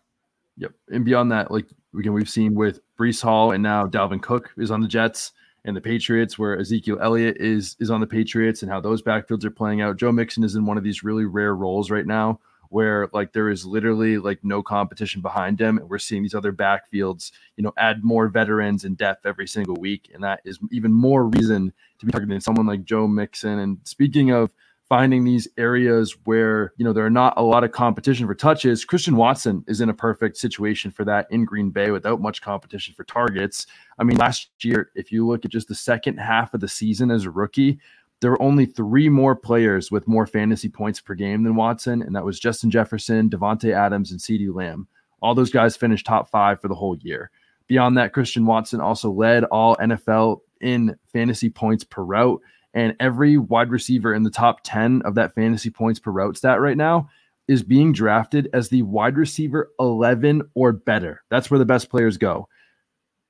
Yep. 0.58 0.72
And 0.90 1.06
beyond 1.06 1.32
that, 1.32 1.52
like 1.52 1.68
again, 1.98 2.14
we've 2.14 2.30
seen 2.30 2.56
with 2.56 2.80
Breece 2.98 3.22
Hall 3.22 3.52
and 3.52 3.64
now 3.64 3.88
Dalvin 3.88 4.22
Cook 4.22 4.52
is 4.58 4.72
on 4.72 4.82
the 4.82 4.88
Jets 4.88 5.32
and 5.66 5.76
the 5.76 5.82
Patriots, 5.82 6.38
where 6.38 6.60
Ezekiel 6.60 7.00
Elliott 7.02 7.38
is 7.38 7.76
is 7.80 7.92
on 7.92 8.00
the 8.00 8.08
Patriots 8.08 8.62
and 8.62 8.72
how 8.72 8.80
those 8.80 9.02
backfields 9.02 9.44
are 9.44 9.52
playing 9.52 9.82
out. 9.82 9.98
Joe 9.98 10.12
Mixon 10.12 10.44
is 10.44 10.56
in 10.56 10.66
one 10.66 10.78
of 10.78 10.84
these 10.84 11.04
really 11.04 11.26
rare 11.26 11.56
roles 11.56 11.92
right 11.92 12.06
now 12.06 12.40
where 12.70 13.08
like 13.14 13.34
there 13.34 13.50
is 13.50 13.66
literally 13.66 14.18
like 14.18 14.40
no 14.44 14.62
competition 14.62 15.22
behind 15.22 15.60
him. 15.60 15.78
And 15.78 15.90
we're 15.90 15.98
seeing 15.98 16.24
these 16.24 16.36
other 16.36 16.52
backfields, 16.52 17.32
you 17.58 17.64
know, 17.64 17.74
add 17.78 18.04
more 18.04 18.28
veterans 18.28 18.84
and 18.84 18.98
depth 18.98 19.26
every 19.26 19.48
single 19.48 19.76
week. 19.76 20.12
And 20.14 20.24
that 20.24 20.42
is 20.44 20.60
even 20.72 20.92
more 20.92 21.26
reason 21.26 21.74
to 22.00 22.06
be 22.06 22.12
targeting 22.12 22.40
someone 22.40 22.66
like 22.66 22.84
Joe 22.84 23.08
Mixon. 23.08 23.60
And 23.60 23.78
speaking 23.84 24.32
of 24.32 24.52
finding 24.88 25.24
these 25.24 25.48
areas 25.58 26.16
where 26.26 26.74
you 26.78 26.86
know 26.86 26.94
there 26.94 27.06
are 27.06 27.10
not 27.10 27.34
a 27.38 27.42
lot 27.42 27.64
of 27.64 27.72
competition 27.72 28.28
for 28.28 28.36
touches. 28.36 28.86
Christian 28.86 29.16
Watson 29.16 29.64
is 29.68 29.82
in 29.82 29.90
a 29.90 29.94
perfect 29.94 30.38
situation 30.38 30.92
for 30.92 31.04
that 31.06 31.28
in 31.32 31.46
Green 31.46 31.72
Bay 31.72 31.92
without 31.92 32.22
much 32.22 32.42
competition 32.42 32.94
for 32.94 33.04
targets. 33.04 33.68
I 33.98 34.04
mean, 34.04 34.18
last 34.18 34.50
year, 34.62 34.92
if 34.96 35.12
you 35.12 35.26
look 35.26 35.46
at 35.46 35.52
just 35.52 35.68
the 35.68 35.76
second 35.76 36.18
half 36.18 36.54
of 36.54 36.62
the 36.62 36.68
season 36.68 37.12
as 37.12 37.26
a 37.26 37.32
rookie, 37.32 37.80
there 38.22 38.32
were 38.32 38.42
only 38.42 38.66
three 38.66 39.10
more 39.10 39.36
players 39.36 39.92
with 39.92 40.08
more 40.08 40.28
fantasy 40.28 40.70
points 40.70 41.02
per 41.02 41.16
game 41.16 41.44
than 41.44 41.56
Watson, 41.56 42.02
and 42.02 42.16
that 42.16 42.26
was 42.26 42.40
Justin 42.40 42.70
Jefferson, 42.70 43.30
Davante 43.30 43.74
Adams, 43.74 44.12
and 44.12 44.20
CeeDee 44.20 44.54
Lamb. 44.54 44.88
All 45.22 45.36
those 45.36 45.52
guys 45.52 45.76
finished 45.76 46.06
top 46.06 46.30
five 46.30 46.62
for 46.62 46.68
the 46.68 46.76
whole 46.76 46.98
year. 46.98 47.32
Beyond 47.68 47.98
that, 47.98 48.14
Christian 48.14 48.46
Watson 48.46 48.80
also 48.80 49.12
led 49.12 49.44
all 49.46 49.76
NFL 49.78 50.42
in 50.62 50.96
fantasy 51.12 51.50
points 51.50 51.84
per 51.84 52.04
route 52.04 52.42
and 52.76 52.96
every 53.00 53.38
wide 53.38 53.72
receiver 53.72 54.14
in 54.14 54.24
the 54.24 54.30
top 54.30 54.60
10 54.64 55.02
of 55.04 55.16
that 55.16 55.34
fantasy 55.34 55.70
points 55.70 56.00
per 56.00 56.12
route 56.12 56.38
stat 56.38 56.60
right 56.60 56.78
now 56.78 57.10
is 57.48 57.64
being 57.64 57.94
drafted 57.94 58.50
as 58.54 58.70
the 58.70 58.82
wide 58.82 59.18
receiver 59.18 59.72
11 59.80 60.42
or 60.56 60.74
better. 60.74 61.24
That's 61.30 61.50
where 61.50 61.58
the 61.58 61.66
best 61.66 61.90
players 61.90 62.18
go. 62.18 62.50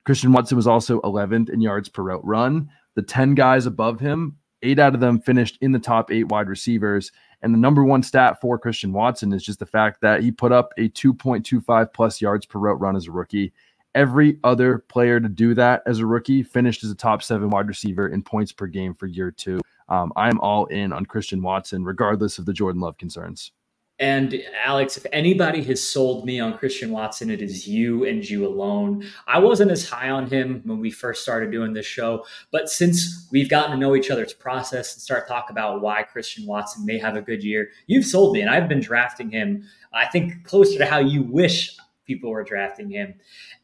Christian 0.04 0.32
Watson 0.32 0.56
was 0.56 0.66
also 0.66 1.00
11th 1.02 1.50
in 1.50 1.60
yards 1.60 1.88
per 1.88 2.02
route 2.02 2.24
run. 2.24 2.68
The 2.94 3.02
10 3.02 3.34
guys 3.34 3.66
above 3.66 4.00
him, 4.00 4.36
eight 4.62 4.78
out 4.78 4.94
of 4.94 5.00
them 5.00 5.20
finished 5.20 5.58
in 5.60 5.72
the 5.72 5.78
top 5.78 6.10
eight 6.10 6.28
wide 6.28 6.48
receivers. 6.48 7.12
And 7.42 7.52
the 7.52 7.58
number 7.58 7.84
one 7.84 8.02
stat 8.02 8.40
for 8.40 8.58
Christian 8.58 8.92
Watson 8.92 9.32
is 9.32 9.44
just 9.44 9.58
the 9.58 9.66
fact 9.66 10.00
that 10.00 10.22
he 10.22 10.32
put 10.32 10.52
up 10.52 10.72
a 10.78 10.88
2.25 10.88 11.92
plus 11.92 12.20
yards 12.20 12.46
per 12.46 12.58
route 12.58 12.80
run 12.80 12.96
as 12.96 13.06
a 13.06 13.12
rookie 13.12 13.52
every 13.96 14.38
other 14.44 14.78
player 14.78 15.18
to 15.18 15.28
do 15.28 15.54
that 15.54 15.82
as 15.86 15.98
a 15.98 16.06
rookie 16.06 16.42
finished 16.42 16.84
as 16.84 16.90
a 16.90 16.94
top 16.94 17.22
seven 17.22 17.50
wide 17.50 17.66
receiver 17.66 18.06
in 18.06 18.22
points 18.22 18.52
per 18.52 18.66
game 18.66 18.94
for 18.94 19.06
year 19.06 19.32
two. 19.32 19.60
Um, 19.88 20.12
I'm 20.14 20.38
all 20.40 20.66
in 20.66 20.92
on 20.92 21.06
Christian 21.06 21.42
Watson, 21.42 21.84
regardless 21.84 22.38
of 22.38 22.44
the 22.44 22.52
Jordan 22.52 22.80
Love 22.80 22.98
concerns. 22.98 23.52
And 23.98 24.42
Alex, 24.62 24.98
if 24.98 25.06
anybody 25.10 25.62
has 25.64 25.82
sold 25.82 26.26
me 26.26 26.38
on 26.38 26.58
Christian 26.58 26.90
Watson, 26.90 27.30
it 27.30 27.40
is 27.40 27.66
you 27.66 28.04
and 28.04 28.28
you 28.28 28.46
alone. 28.46 29.06
I 29.26 29.38
wasn't 29.38 29.70
as 29.70 29.88
high 29.88 30.10
on 30.10 30.26
him 30.26 30.60
when 30.66 30.80
we 30.80 30.90
first 30.90 31.22
started 31.22 31.50
doing 31.50 31.72
this 31.72 31.86
show, 31.86 32.26
but 32.50 32.68
since 32.68 33.26
we've 33.32 33.48
gotten 33.48 33.70
to 33.70 33.78
know 33.78 33.96
each 33.96 34.10
other's 34.10 34.34
process 34.34 34.92
and 34.92 35.00
start 35.00 35.26
talk 35.26 35.48
about 35.48 35.80
why 35.80 36.02
Christian 36.02 36.44
Watson 36.44 36.84
may 36.84 36.98
have 36.98 37.16
a 37.16 37.22
good 37.22 37.42
year, 37.42 37.70
you've 37.86 38.04
sold 38.04 38.34
me, 38.34 38.42
and 38.42 38.50
I've 38.50 38.68
been 38.68 38.80
drafting 38.80 39.30
him. 39.30 39.64
I 39.94 40.06
think 40.06 40.44
closer 40.44 40.76
to 40.76 40.84
how 40.84 40.98
you 40.98 41.22
wish 41.22 41.74
people 42.06 42.30
were 42.30 42.44
drafting 42.44 42.90
him. 42.90 43.14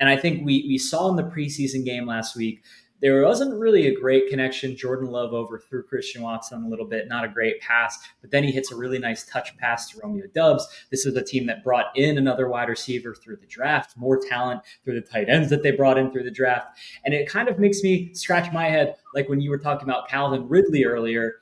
And 0.01 0.09
I 0.09 0.17
think 0.17 0.45
we 0.45 0.65
we 0.69 0.79
saw 0.79 1.09
in 1.09 1.17
the 1.17 1.23
preseason 1.23 1.85
game 1.85 2.07
last 2.07 2.37
week 2.37 2.63
there 3.03 3.21
wasn't 3.27 3.59
really 3.59 3.89
a 3.89 4.01
great 4.01 4.31
connection. 4.31 4.77
Jordan 4.77 5.11
Love 5.11 5.35
overthrew 5.35 5.83
Christian 5.83 6.23
Watson 6.23 6.63
a 6.63 6.69
little 6.69 6.87
bit, 6.87 7.09
not 7.09 7.25
a 7.25 7.29
great 7.29 7.61
pass, 7.61 7.99
but 8.21 8.31
then 8.31 8.45
he 8.45 8.53
hits 8.53 8.71
a 8.71 8.77
really 8.77 9.01
nice 9.01 9.25
touch 9.25 9.57
pass 9.59 9.91
to 9.91 9.99
Romeo 10.01 10.27
Doubs. 10.33 10.69
This 10.89 11.05
is 11.05 11.17
a 11.17 11.25
team 11.25 11.47
that 11.47 11.65
brought 11.65 11.87
in 11.97 12.17
another 12.17 12.49
wide 12.49 12.69
receiver 12.69 13.13
through 13.13 13.37
the 13.37 13.47
draft, 13.47 13.97
more 13.97 14.21
talent 14.21 14.63
through 14.85 14.95
the 14.95 15.07
tight 15.07 15.29
ends 15.29 15.51
that 15.51 15.65
they 15.65 15.73
brought 15.73 15.99
in 15.99 16.13
through 16.13 16.23
the 16.23 16.31
draft. 16.31 16.79
And 17.05 17.13
it 17.13 17.29
kind 17.29 17.49
of 17.49 17.59
makes 17.59 17.83
me 17.83 18.15
scratch 18.15 18.53
my 18.53 18.69
head, 18.69 18.95
like 19.17 19.29
when 19.29 19.41
you 19.41 19.51
were 19.51 19.59
talking 19.59 19.89
about 19.89 20.09
Calvin 20.09 20.49
Ridley 20.49 20.85
earlier. 20.85 21.35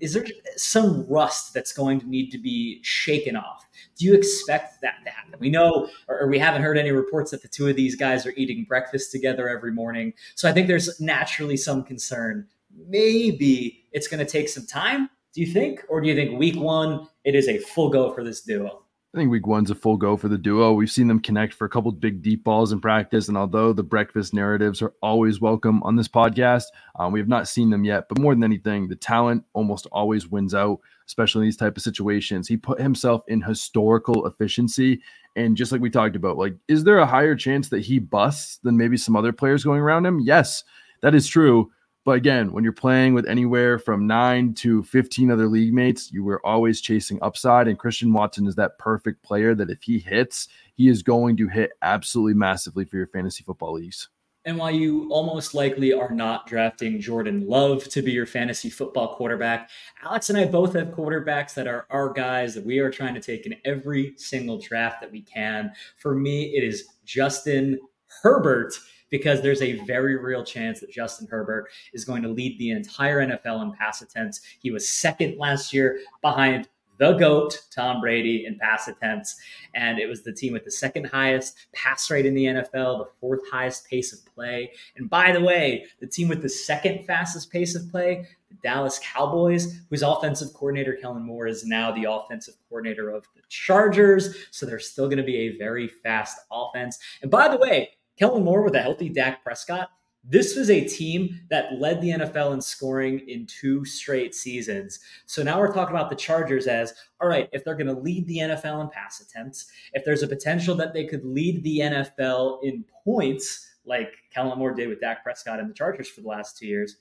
Is 0.00 0.14
there 0.14 0.24
some 0.56 1.06
rust 1.08 1.54
that's 1.54 1.72
going 1.72 2.00
to 2.00 2.08
need 2.08 2.30
to 2.30 2.38
be 2.38 2.80
shaken 2.82 3.36
off? 3.36 3.66
Do 3.96 4.04
you 4.04 4.14
expect 4.14 4.80
that 4.82 4.96
to 5.04 5.10
happen? 5.10 5.34
We 5.38 5.50
know, 5.50 5.88
or 6.08 6.28
we 6.28 6.38
haven't 6.38 6.62
heard 6.62 6.78
any 6.78 6.92
reports 6.92 7.30
that 7.30 7.42
the 7.42 7.48
two 7.48 7.68
of 7.68 7.76
these 7.76 7.96
guys 7.96 8.26
are 8.26 8.32
eating 8.36 8.64
breakfast 8.68 9.12
together 9.12 9.48
every 9.48 9.72
morning. 9.72 10.14
So 10.34 10.48
I 10.48 10.52
think 10.52 10.66
there's 10.66 11.00
naturally 11.00 11.56
some 11.56 11.84
concern. 11.84 12.46
Maybe 12.88 13.84
it's 13.92 14.08
going 14.08 14.24
to 14.24 14.30
take 14.30 14.48
some 14.48 14.66
time. 14.66 15.10
Do 15.32 15.40
you 15.40 15.46
think, 15.46 15.84
or 15.88 16.00
do 16.00 16.08
you 16.08 16.14
think 16.14 16.38
week 16.38 16.56
one 16.56 17.06
it 17.24 17.34
is 17.34 17.48
a 17.48 17.58
full 17.58 17.90
go 17.90 18.12
for 18.12 18.24
this 18.24 18.40
duo? 18.40 18.82
I 19.14 19.16
think 19.16 19.30
week 19.30 19.46
one's 19.46 19.70
a 19.70 19.74
full 19.74 19.96
go 19.96 20.18
for 20.18 20.28
the 20.28 20.36
duo. 20.36 20.74
We've 20.74 20.90
seen 20.90 21.08
them 21.08 21.18
connect 21.18 21.54
for 21.54 21.64
a 21.64 21.68
couple 21.70 21.90
big 21.92 22.20
deep 22.20 22.44
balls 22.44 22.72
in 22.72 22.80
practice. 22.80 23.28
And 23.28 23.38
although 23.38 23.72
the 23.72 23.82
breakfast 23.82 24.34
narratives 24.34 24.82
are 24.82 24.92
always 25.00 25.40
welcome 25.40 25.82
on 25.82 25.96
this 25.96 26.08
podcast, 26.08 26.64
um, 26.98 27.10
we 27.10 27.18
have 27.18 27.28
not 27.28 27.48
seen 27.48 27.70
them 27.70 27.84
yet. 27.84 28.10
But 28.10 28.18
more 28.18 28.34
than 28.34 28.44
anything, 28.44 28.86
the 28.86 28.96
talent 28.96 29.44
almost 29.54 29.86
always 29.92 30.28
wins 30.28 30.54
out, 30.54 30.80
especially 31.06 31.40
in 31.40 31.46
these 31.46 31.56
type 31.56 31.78
of 31.78 31.82
situations. 31.82 32.48
He 32.48 32.58
put 32.58 32.82
himself 32.82 33.22
in 33.28 33.40
historical 33.40 34.26
efficiency. 34.26 35.00
And 35.36 35.56
just 35.56 35.72
like 35.72 35.80
we 35.80 35.88
talked 35.88 36.14
about, 36.14 36.36
like, 36.36 36.56
is 36.68 36.84
there 36.84 36.98
a 36.98 37.06
higher 37.06 37.34
chance 37.34 37.70
that 37.70 37.80
he 37.80 37.98
busts 37.98 38.58
than 38.58 38.76
maybe 38.76 38.98
some 38.98 39.16
other 39.16 39.32
players 39.32 39.64
going 39.64 39.80
around 39.80 40.04
him? 40.04 40.20
Yes, 40.20 40.64
that 41.00 41.14
is 41.14 41.26
true. 41.26 41.72
But 42.08 42.16
again, 42.16 42.52
when 42.52 42.64
you're 42.64 42.72
playing 42.72 43.12
with 43.12 43.28
anywhere 43.28 43.78
from 43.78 44.06
nine 44.06 44.54
to 44.54 44.82
15 44.82 45.30
other 45.30 45.46
league 45.46 45.74
mates, 45.74 46.10
you 46.10 46.24
were 46.24 46.40
always 46.42 46.80
chasing 46.80 47.18
upside. 47.20 47.68
And 47.68 47.78
Christian 47.78 48.14
Watson 48.14 48.46
is 48.46 48.54
that 48.54 48.78
perfect 48.78 49.22
player 49.22 49.54
that 49.54 49.68
if 49.68 49.82
he 49.82 49.98
hits, 49.98 50.48
he 50.72 50.88
is 50.88 51.02
going 51.02 51.36
to 51.36 51.48
hit 51.48 51.72
absolutely 51.82 52.32
massively 52.32 52.86
for 52.86 52.96
your 52.96 53.08
fantasy 53.08 53.44
football 53.44 53.74
leagues. 53.74 54.08
And 54.46 54.56
while 54.56 54.70
you 54.70 55.10
almost 55.10 55.52
likely 55.52 55.92
are 55.92 56.10
not 56.10 56.46
drafting 56.46 56.98
Jordan 56.98 57.46
Love 57.46 57.84
to 57.90 58.00
be 58.00 58.12
your 58.12 58.24
fantasy 58.24 58.70
football 58.70 59.14
quarterback, 59.14 59.68
Alex 60.02 60.30
and 60.30 60.38
I 60.38 60.46
both 60.46 60.72
have 60.72 60.88
quarterbacks 60.88 61.52
that 61.56 61.66
are 61.66 61.86
our 61.90 62.10
guys 62.10 62.54
that 62.54 62.64
we 62.64 62.78
are 62.78 62.90
trying 62.90 63.16
to 63.16 63.20
take 63.20 63.44
in 63.44 63.54
every 63.66 64.14
single 64.16 64.58
draft 64.58 65.02
that 65.02 65.12
we 65.12 65.20
can. 65.20 65.72
For 65.98 66.14
me, 66.14 66.56
it 66.56 66.64
is 66.64 66.86
Justin 67.04 67.78
Herbert 68.22 68.72
because 69.10 69.42
there's 69.42 69.62
a 69.62 69.84
very 69.84 70.16
real 70.16 70.44
chance 70.44 70.80
that 70.80 70.90
Justin 70.90 71.26
Herbert 71.30 71.68
is 71.92 72.04
going 72.04 72.22
to 72.22 72.28
lead 72.28 72.58
the 72.58 72.70
entire 72.70 73.26
NFL 73.26 73.62
in 73.62 73.72
pass 73.72 74.02
attempts. 74.02 74.40
He 74.60 74.70
was 74.70 74.88
second 74.88 75.38
last 75.38 75.72
year 75.72 76.00
behind 76.22 76.68
the 76.98 77.12
GOAT, 77.12 77.62
Tom 77.70 78.00
Brady, 78.00 78.44
in 78.46 78.58
pass 78.58 78.88
attempts. 78.88 79.36
And 79.74 79.98
it 79.98 80.08
was 80.08 80.22
the 80.22 80.32
team 80.32 80.52
with 80.52 80.64
the 80.64 80.70
second 80.70 81.04
highest 81.06 81.56
pass 81.72 82.10
rate 82.10 82.26
in 82.26 82.34
the 82.34 82.44
NFL, 82.44 82.98
the 82.98 83.08
fourth 83.20 83.40
highest 83.50 83.88
pace 83.88 84.12
of 84.12 84.18
play. 84.34 84.72
And 84.96 85.08
by 85.08 85.32
the 85.32 85.40
way, 85.40 85.86
the 86.00 86.06
team 86.06 86.28
with 86.28 86.42
the 86.42 86.48
second 86.48 87.06
fastest 87.06 87.50
pace 87.50 87.74
of 87.76 87.88
play, 87.90 88.26
the 88.50 88.56
Dallas 88.62 89.00
Cowboys, 89.02 89.80
whose 89.88 90.02
offensive 90.02 90.52
coordinator, 90.54 90.94
Kellen 91.00 91.22
Moore, 91.22 91.46
is 91.46 91.64
now 91.64 91.92
the 91.92 92.10
offensive 92.10 92.54
coordinator 92.68 93.10
of 93.10 93.24
the 93.36 93.42
Chargers. 93.48 94.34
So 94.50 94.66
they're 94.66 94.78
still 94.78 95.06
going 95.06 95.18
to 95.18 95.22
be 95.22 95.36
a 95.36 95.56
very 95.56 95.86
fast 95.86 96.38
offense. 96.50 96.98
And 97.22 97.30
by 97.30 97.48
the 97.48 97.58
way, 97.58 97.90
Kellen 98.18 98.44
Moore 98.44 98.62
with 98.62 98.74
a 98.74 98.82
healthy 98.82 99.08
Dak 99.08 99.42
Prescott, 99.44 99.90
this 100.24 100.56
was 100.56 100.68
a 100.68 100.84
team 100.84 101.40
that 101.48 101.78
led 101.78 102.00
the 102.00 102.10
NFL 102.10 102.52
in 102.52 102.60
scoring 102.60 103.20
in 103.28 103.46
two 103.46 103.84
straight 103.84 104.34
seasons. 104.34 104.98
So 105.26 105.42
now 105.42 105.58
we're 105.58 105.72
talking 105.72 105.94
about 105.94 106.10
the 106.10 106.16
Chargers 106.16 106.66
as 106.66 106.92
all 107.20 107.28
right, 107.28 107.48
if 107.52 107.64
they're 107.64 107.74
going 107.74 107.86
to 107.86 107.98
lead 107.98 108.26
the 108.26 108.38
NFL 108.38 108.82
in 108.82 108.90
pass 108.90 109.20
attempts, 109.20 109.70
if 109.92 110.04
there's 110.04 110.22
a 110.22 110.28
potential 110.28 110.74
that 110.76 110.92
they 110.92 111.06
could 111.06 111.24
lead 111.24 111.62
the 111.62 111.78
NFL 111.78 112.62
in 112.62 112.84
points, 113.04 113.66
like 113.84 114.12
Kellen 114.32 114.58
Moore 114.58 114.74
did 114.74 114.88
with 114.88 115.00
Dak 115.00 115.22
Prescott 115.22 115.60
and 115.60 115.70
the 115.70 115.74
Chargers 115.74 116.08
for 116.08 116.20
the 116.20 116.28
last 116.28 116.58
two 116.58 116.66
years, 116.66 116.96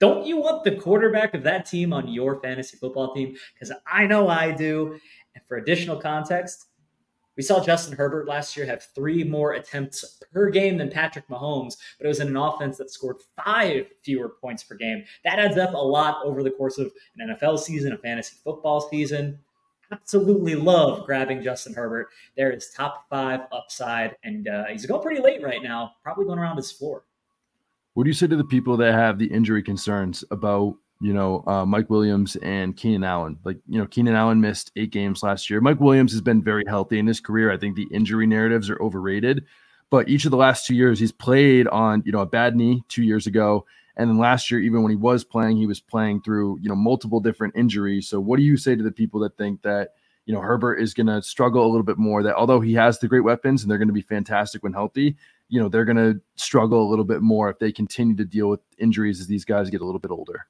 don't 0.00 0.26
you 0.26 0.36
want 0.36 0.64
the 0.64 0.76
quarterback 0.76 1.34
of 1.34 1.42
that 1.44 1.66
team 1.66 1.92
on 1.92 2.08
your 2.08 2.40
fantasy 2.40 2.76
football 2.76 3.14
team? 3.14 3.36
Because 3.54 3.72
I 3.86 4.06
know 4.06 4.28
I 4.28 4.50
do. 4.50 4.98
And 5.34 5.44
for 5.46 5.58
additional 5.58 6.00
context, 6.00 6.66
we 7.36 7.42
saw 7.42 7.62
Justin 7.62 7.96
Herbert 7.96 8.28
last 8.28 8.56
year 8.56 8.66
have 8.66 8.82
three 8.94 9.24
more 9.24 9.54
attempts 9.54 10.20
per 10.32 10.50
game 10.50 10.76
than 10.76 10.90
Patrick 10.90 11.26
Mahomes, 11.28 11.76
but 11.98 12.04
it 12.04 12.08
was 12.08 12.20
in 12.20 12.28
an 12.28 12.36
offense 12.36 12.78
that 12.78 12.90
scored 12.90 13.16
five 13.42 13.86
fewer 14.02 14.28
points 14.28 14.62
per 14.62 14.74
game. 14.74 15.04
That 15.24 15.38
adds 15.38 15.56
up 15.56 15.74
a 15.74 15.78
lot 15.78 16.24
over 16.24 16.42
the 16.42 16.50
course 16.50 16.78
of 16.78 16.92
an 17.18 17.34
NFL 17.34 17.58
season, 17.58 17.92
a 17.92 17.98
fantasy 17.98 18.36
football 18.44 18.80
season. 18.80 19.38
Absolutely 19.90 20.54
love 20.54 21.04
grabbing 21.04 21.42
Justin 21.42 21.74
Herbert. 21.74 22.08
There 22.36 22.50
is 22.50 22.70
top 22.70 23.06
five 23.10 23.40
upside, 23.52 24.16
and 24.24 24.48
uh, 24.48 24.64
he's 24.66 24.86
going 24.86 25.02
pretty 25.02 25.20
late 25.20 25.42
right 25.42 25.62
now, 25.62 25.92
probably 26.02 26.24
going 26.24 26.38
around 26.38 26.56
his 26.56 26.72
floor. 26.72 27.04
What 27.94 28.04
do 28.04 28.10
you 28.10 28.14
say 28.14 28.26
to 28.26 28.36
the 28.36 28.44
people 28.44 28.76
that 28.78 28.94
have 28.94 29.18
the 29.18 29.26
injury 29.26 29.62
concerns 29.62 30.24
about 30.30 30.76
you 31.02 31.12
know, 31.12 31.42
uh, 31.48 31.66
Mike 31.66 31.90
Williams 31.90 32.36
and 32.36 32.76
Keenan 32.76 33.02
Allen. 33.02 33.36
Like, 33.42 33.58
you 33.68 33.80
know, 33.80 33.86
Keenan 33.88 34.14
Allen 34.14 34.40
missed 34.40 34.70
eight 34.76 34.92
games 34.92 35.24
last 35.24 35.50
year. 35.50 35.60
Mike 35.60 35.80
Williams 35.80 36.12
has 36.12 36.20
been 36.20 36.40
very 36.40 36.62
healthy 36.64 37.00
in 37.00 37.08
his 37.08 37.20
career. 37.20 37.50
I 37.50 37.56
think 37.56 37.74
the 37.74 37.88
injury 37.90 38.24
narratives 38.24 38.70
are 38.70 38.80
overrated, 38.80 39.44
but 39.90 40.08
each 40.08 40.26
of 40.26 40.30
the 40.30 40.36
last 40.36 40.64
two 40.64 40.76
years, 40.76 41.00
he's 41.00 41.10
played 41.10 41.66
on, 41.66 42.04
you 42.06 42.12
know, 42.12 42.20
a 42.20 42.26
bad 42.26 42.54
knee 42.54 42.84
two 42.88 43.02
years 43.02 43.26
ago. 43.26 43.66
And 43.96 44.08
then 44.08 44.18
last 44.18 44.48
year, 44.48 44.60
even 44.60 44.82
when 44.82 44.90
he 44.90 44.96
was 44.96 45.24
playing, 45.24 45.56
he 45.56 45.66
was 45.66 45.80
playing 45.80 46.22
through, 46.22 46.60
you 46.62 46.68
know, 46.68 46.76
multiple 46.76 47.18
different 47.18 47.56
injuries. 47.56 48.08
So, 48.08 48.20
what 48.20 48.36
do 48.36 48.44
you 48.44 48.56
say 48.56 48.76
to 48.76 48.82
the 48.82 48.92
people 48.92 49.18
that 49.20 49.36
think 49.36 49.60
that, 49.62 49.94
you 50.24 50.32
know, 50.32 50.40
Herbert 50.40 50.76
is 50.76 50.94
going 50.94 51.08
to 51.08 51.20
struggle 51.20 51.66
a 51.66 51.68
little 51.68 51.82
bit 51.82 51.98
more? 51.98 52.22
That 52.22 52.36
although 52.36 52.60
he 52.60 52.74
has 52.74 53.00
the 53.00 53.08
great 53.08 53.24
weapons 53.24 53.62
and 53.62 53.70
they're 53.70 53.76
going 53.76 53.88
to 53.88 53.92
be 53.92 54.02
fantastic 54.02 54.62
when 54.62 54.72
healthy, 54.72 55.16
you 55.48 55.60
know, 55.60 55.68
they're 55.68 55.84
going 55.84 55.96
to 55.96 56.20
struggle 56.36 56.80
a 56.80 56.88
little 56.88 57.04
bit 57.04 57.22
more 57.22 57.50
if 57.50 57.58
they 57.58 57.72
continue 57.72 58.14
to 58.16 58.24
deal 58.24 58.48
with 58.48 58.60
injuries 58.78 59.20
as 59.20 59.26
these 59.26 59.44
guys 59.44 59.68
get 59.68 59.82
a 59.82 59.84
little 59.84 59.98
bit 59.98 60.12
older 60.12 60.46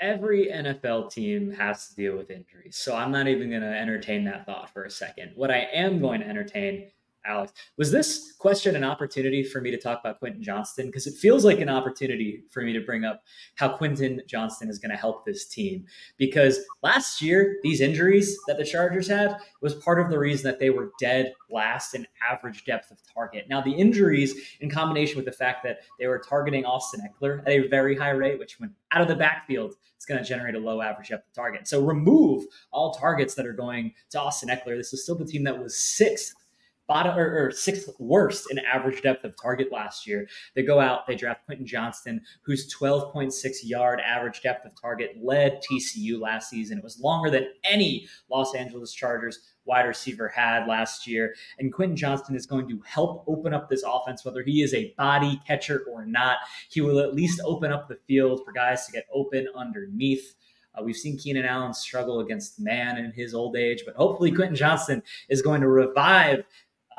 every 0.00 0.46
NFL 0.46 1.12
team 1.12 1.50
has 1.52 1.88
to 1.88 1.96
deal 1.96 2.16
with 2.16 2.30
injuries. 2.30 2.76
So 2.76 2.94
I'm 2.94 3.10
not 3.10 3.28
even 3.28 3.50
going 3.50 3.62
to 3.62 3.78
entertain 3.78 4.24
that 4.24 4.46
thought 4.46 4.72
for 4.72 4.84
a 4.84 4.90
second. 4.90 5.32
What 5.34 5.50
I 5.50 5.68
am 5.72 6.00
going 6.00 6.20
to 6.20 6.28
entertain 6.28 6.90
Alex. 7.28 7.52
Was 7.76 7.92
this 7.92 8.32
question 8.38 8.74
an 8.74 8.84
opportunity 8.84 9.42
for 9.42 9.60
me 9.60 9.70
to 9.70 9.76
talk 9.76 10.00
about 10.00 10.18
Quentin 10.18 10.42
Johnston? 10.42 10.86
Because 10.86 11.06
it 11.06 11.14
feels 11.14 11.44
like 11.44 11.60
an 11.60 11.68
opportunity 11.68 12.44
for 12.50 12.62
me 12.62 12.72
to 12.72 12.80
bring 12.80 13.04
up 13.04 13.22
how 13.56 13.68
Quentin 13.68 14.22
Johnston 14.26 14.70
is 14.70 14.78
going 14.78 14.90
to 14.90 14.96
help 14.96 15.24
this 15.24 15.46
team. 15.46 15.84
Because 16.16 16.60
last 16.82 17.20
year, 17.20 17.58
these 17.62 17.80
injuries 17.80 18.36
that 18.46 18.56
the 18.56 18.64
Chargers 18.64 19.08
had 19.08 19.36
was 19.60 19.74
part 19.74 20.00
of 20.00 20.10
the 20.10 20.18
reason 20.18 20.50
that 20.50 20.58
they 20.58 20.70
were 20.70 20.92
dead 20.98 21.34
last 21.50 21.94
in 21.94 22.06
average 22.28 22.64
depth 22.64 22.90
of 22.90 22.98
target. 23.12 23.46
Now, 23.48 23.60
the 23.60 23.72
injuries, 23.72 24.34
in 24.60 24.70
combination 24.70 25.16
with 25.16 25.26
the 25.26 25.32
fact 25.32 25.62
that 25.64 25.80
they 25.98 26.06
were 26.06 26.18
targeting 26.18 26.64
Austin 26.64 27.00
Ekeler 27.00 27.40
at 27.40 27.48
a 27.48 27.68
very 27.68 27.96
high 27.96 28.10
rate, 28.10 28.38
which 28.38 28.58
went 28.58 28.72
out 28.92 29.02
of 29.02 29.08
the 29.08 29.14
backfield, 29.14 29.74
it's 29.96 30.06
going 30.06 30.22
to 30.22 30.26
generate 30.26 30.54
a 30.54 30.58
low 30.58 30.80
average 30.80 31.08
depth 31.08 31.28
of 31.28 31.34
target. 31.34 31.68
So 31.68 31.84
remove 31.84 32.44
all 32.70 32.94
targets 32.94 33.34
that 33.34 33.46
are 33.46 33.52
going 33.52 33.92
to 34.10 34.20
Austin 34.20 34.48
Ekeler. 34.48 34.76
This 34.76 34.92
is 34.92 35.02
still 35.02 35.16
the 35.16 35.24
team 35.24 35.44
that 35.44 35.58
was 35.58 35.76
sixth 35.76 36.34
bottom 36.88 37.16
or, 37.16 37.46
or, 37.46 37.50
sixth 37.52 37.88
worst 37.98 38.50
in 38.50 38.58
average 38.60 39.02
depth 39.02 39.24
of 39.24 39.40
target 39.40 39.70
last 39.70 40.06
year. 40.06 40.26
They 40.54 40.62
go 40.62 40.80
out, 40.80 41.06
they 41.06 41.14
draft 41.14 41.44
Quentin 41.44 41.66
Johnston, 41.66 42.22
whose 42.42 42.74
12.6 42.74 43.32
yard 43.62 44.00
average 44.00 44.42
depth 44.42 44.66
of 44.66 44.72
target 44.80 45.16
led 45.22 45.60
TCU 45.62 46.18
last 46.18 46.50
season. 46.50 46.78
It 46.78 46.84
was 46.84 46.98
longer 46.98 47.30
than 47.30 47.48
any 47.62 48.08
Los 48.30 48.54
Angeles 48.54 48.92
Chargers 48.92 49.54
wide 49.68 49.86
receiver 49.86 50.28
had 50.28 50.66
last 50.66 51.06
year. 51.06 51.34
And 51.58 51.72
Quentin 51.72 51.96
Johnston 51.96 52.34
is 52.34 52.46
going 52.46 52.68
to 52.68 52.80
help 52.84 53.24
open 53.28 53.54
up 53.54 53.68
this 53.68 53.84
offense, 53.86 54.24
whether 54.24 54.42
he 54.42 54.62
is 54.62 54.74
a 54.74 54.94
body 54.96 55.40
catcher 55.46 55.84
or 55.92 56.06
not. 56.06 56.38
He 56.70 56.80
will 56.80 56.98
at 56.98 57.14
least 57.14 57.40
open 57.44 57.70
up 57.70 57.86
the 57.86 57.98
field 58.08 58.40
for 58.44 58.52
guys 58.52 58.86
to 58.86 58.92
get 58.92 59.04
open 59.12 59.46
underneath. 59.54 60.34
Uh, 60.74 60.82
we've 60.82 60.96
seen 60.96 61.18
Keenan 61.18 61.44
Allen 61.44 61.74
struggle 61.74 62.20
against 62.20 62.60
man 62.60 62.98
in 62.98 63.12
his 63.12 63.34
old 63.34 63.56
age, 63.56 63.82
but 63.84 63.94
hopefully 63.94 64.32
Quentin 64.32 64.56
Johnston 64.56 65.02
is 65.28 65.42
going 65.42 65.60
to 65.60 65.68
revive 65.68 66.44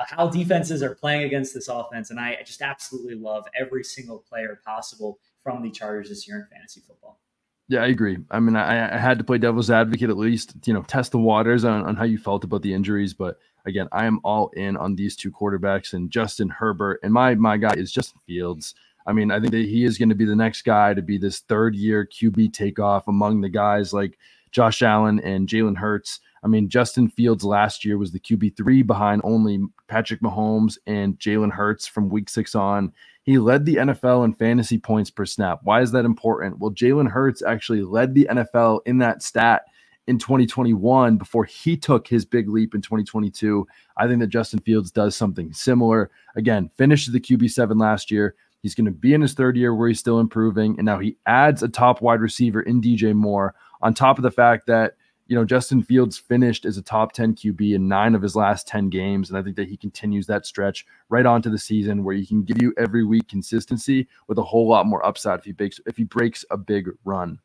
how 0.08 0.28
defenses 0.28 0.82
are 0.82 0.94
playing 0.94 1.22
against 1.24 1.54
this 1.54 1.68
offense. 1.68 2.10
And 2.10 2.18
I 2.18 2.38
just 2.44 2.62
absolutely 2.62 3.14
love 3.14 3.46
every 3.58 3.84
single 3.84 4.18
player 4.18 4.60
possible 4.64 5.18
from 5.42 5.62
the 5.62 5.70
Chargers 5.70 6.08
this 6.08 6.26
year 6.26 6.38
in 6.38 6.46
fantasy 6.46 6.80
football. 6.80 7.20
Yeah, 7.68 7.84
I 7.84 7.86
agree. 7.86 8.18
I 8.30 8.40
mean, 8.40 8.56
I, 8.56 8.96
I, 8.96 8.98
had 8.98 9.18
to 9.18 9.24
play 9.24 9.38
devil's 9.38 9.70
advocate 9.70 10.10
at 10.10 10.16
least, 10.16 10.54
you 10.66 10.74
know, 10.74 10.82
test 10.82 11.12
the 11.12 11.18
waters 11.18 11.64
on, 11.64 11.84
on 11.84 11.94
how 11.94 12.02
you 12.02 12.18
felt 12.18 12.42
about 12.42 12.62
the 12.62 12.74
injuries. 12.74 13.14
But 13.14 13.38
again, 13.64 13.86
I 13.92 14.06
am 14.06 14.18
all 14.24 14.48
in 14.54 14.76
on 14.76 14.96
these 14.96 15.14
two 15.14 15.30
quarterbacks 15.30 15.92
and 15.92 16.10
Justin 16.10 16.48
Herbert. 16.48 16.98
And 17.04 17.12
my 17.12 17.36
my 17.36 17.56
guy 17.56 17.74
is 17.74 17.92
Justin 17.92 18.20
Fields. 18.26 18.74
I 19.06 19.12
mean, 19.12 19.30
I 19.30 19.38
think 19.38 19.52
that 19.52 19.58
he 19.64 19.84
is 19.84 19.98
going 19.98 20.08
to 20.08 20.16
be 20.16 20.24
the 20.24 20.34
next 20.34 20.62
guy 20.62 20.94
to 20.94 21.02
be 21.02 21.16
this 21.16 21.40
third 21.40 21.76
year 21.76 22.04
QB 22.04 22.52
takeoff 22.52 23.06
among 23.06 23.40
the 23.40 23.48
guys 23.48 23.92
like 23.92 24.18
Josh 24.50 24.82
Allen 24.82 25.20
and 25.20 25.48
Jalen 25.48 25.76
Hurts. 25.76 26.20
I 26.42 26.48
mean, 26.48 26.68
Justin 26.68 27.08
Fields 27.08 27.44
last 27.44 27.84
year 27.84 27.98
was 27.98 28.12
the 28.12 28.20
QB 28.20 28.56
three 28.56 28.82
behind 28.82 29.20
only 29.24 29.60
Patrick 29.88 30.20
Mahomes 30.20 30.78
and 30.86 31.18
Jalen 31.18 31.52
Hurts 31.52 31.86
from 31.86 32.08
week 32.08 32.28
six 32.30 32.54
on. 32.54 32.92
He 33.22 33.38
led 33.38 33.66
the 33.66 33.76
NFL 33.76 34.24
in 34.24 34.32
fantasy 34.32 34.78
points 34.78 35.10
per 35.10 35.26
snap. 35.26 35.60
Why 35.62 35.82
is 35.82 35.92
that 35.92 36.06
important? 36.06 36.58
Well, 36.58 36.70
Jalen 36.70 37.10
Hurts 37.10 37.42
actually 37.42 37.82
led 37.82 38.14
the 38.14 38.26
NFL 38.30 38.80
in 38.86 38.98
that 38.98 39.22
stat 39.22 39.64
in 40.06 40.18
2021 40.18 41.18
before 41.18 41.44
he 41.44 41.76
took 41.76 42.08
his 42.08 42.24
big 42.24 42.48
leap 42.48 42.74
in 42.74 42.80
2022. 42.80 43.66
I 43.98 44.08
think 44.08 44.20
that 44.20 44.28
Justin 44.28 44.60
Fields 44.60 44.90
does 44.90 45.14
something 45.14 45.52
similar. 45.52 46.10
Again, 46.34 46.70
finished 46.78 47.12
the 47.12 47.20
QB7 47.20 47.78
last 47.78 48.10
year. 48.10 48.34
He's 48.62 48.74
going 48.74 48.86
to 48.86 48.90
be 48.90 49.14
in 49.14 49.20
his 49.20 49.34
third 49.34 49.56
year 49.56 49.74
where 49.74 49.88
he's 49.88 50.00
still 50.00 50.18
improving. 50.18 50.74
And 50.78 50.84
now 50.84 50.98
he 50.98 51.16
adds 51.26 51.62
a 51.62 51.68
top 51.68 52.02
wide 52.02 52.20
receiver 52.20 52.62
in 52.62 52.80
DJ 52.80 53.14
Moore 53.14 53.54
on 53.82 53.94
top 53.94 54.18
of 54.18 54.22
the 54.22 54.30
fact 54.30 54.66
that 54.66 54.94
you 55.30 55.36
know, 55.36 55.44
Justin 55.44 55.80
Fields 55.80 56.18
finished 56.18 56.64
as 56.64 56.76
a 56.76 56.82
top 56.82 57.12
10 57.12 57.36
QB 57.36 57.76
in 57.76 57.86
nine 57.86 58.16
of 58.16 58.22
his 58.22 58.34
last 58.34 58.66
10 58.66 58.90
games. 58.90 59.30
And 59.30 59.38
I 59.38 59.42
think 59.44 59.54
that 59.54 59.68
he 59.68 59.76
continues 59.76 60.26
that 60.26 60.44
stretch 60.44 60.84
right 61.08 61.24
onto 61.24 61.48
the 61.48 61.58
season 61.58 62.02
where 62.02 62.16
he 62.16 62.26
can 62.26 62.42
give 62.42 62.60
you 62.60 62.74
every 62.76 63.04
week 63.04 63.28
consistency 63.28 64.08
with 64.26 64.38
a 64.38 64.42
whole 64.42 64.68
lot 64.68 64.86
more 64.86 65.06
upside 65.06 65.38
if 65.38 65.44
he 65.44 65.52
breaks 65.52 65.80
if 65.86 65.96
he 65.96 66.02
breaks 66.02 66.44
a 66.50 66.56
big 66.56 66.88
run. 67.04 67.38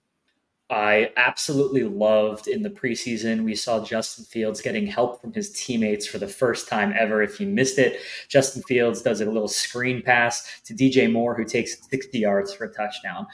I 0.71 1.11
absolutely 1.15 1.83
loved 1.83 2.47
in 2.47 2.63
the 2.63 2.71
preseason. 2.71 3.43
We 3.43 3.53
saw 3.53 3.85
Justin 3.85 4.25
Fields 4.25 4.61
getting 4.61 4.87
help 4.87 5.21
from 5.21 5.31
his 5.31 5.51
teammates 5.51 6.07
for 6.07 6.17
the 6.17 6.27
first 6.27 6.67
time 6.67 6.91
ever. 6.97 7.21
If 7.21 7.39
you 7.39 7.45
missed 7.45 7.77
it, 7.77 7.99
Justin 8.29 8.63
Fields 8.63 9.03
does 9.03 9.21
a 9.21 9.25
little 9.25 9.47
screen 9.47 10.01
pass 10.01 10.61
to 10.63 10.73
DJ 10.73 11.11
Moore, 11.11 11.35
who 11.35 11.45
takes 11.45 11.77
60 11.87 12.17
yards 12.17 12.51
for 12.51 12.65
a 12.65 12.73
touchdown. 12.73 13.27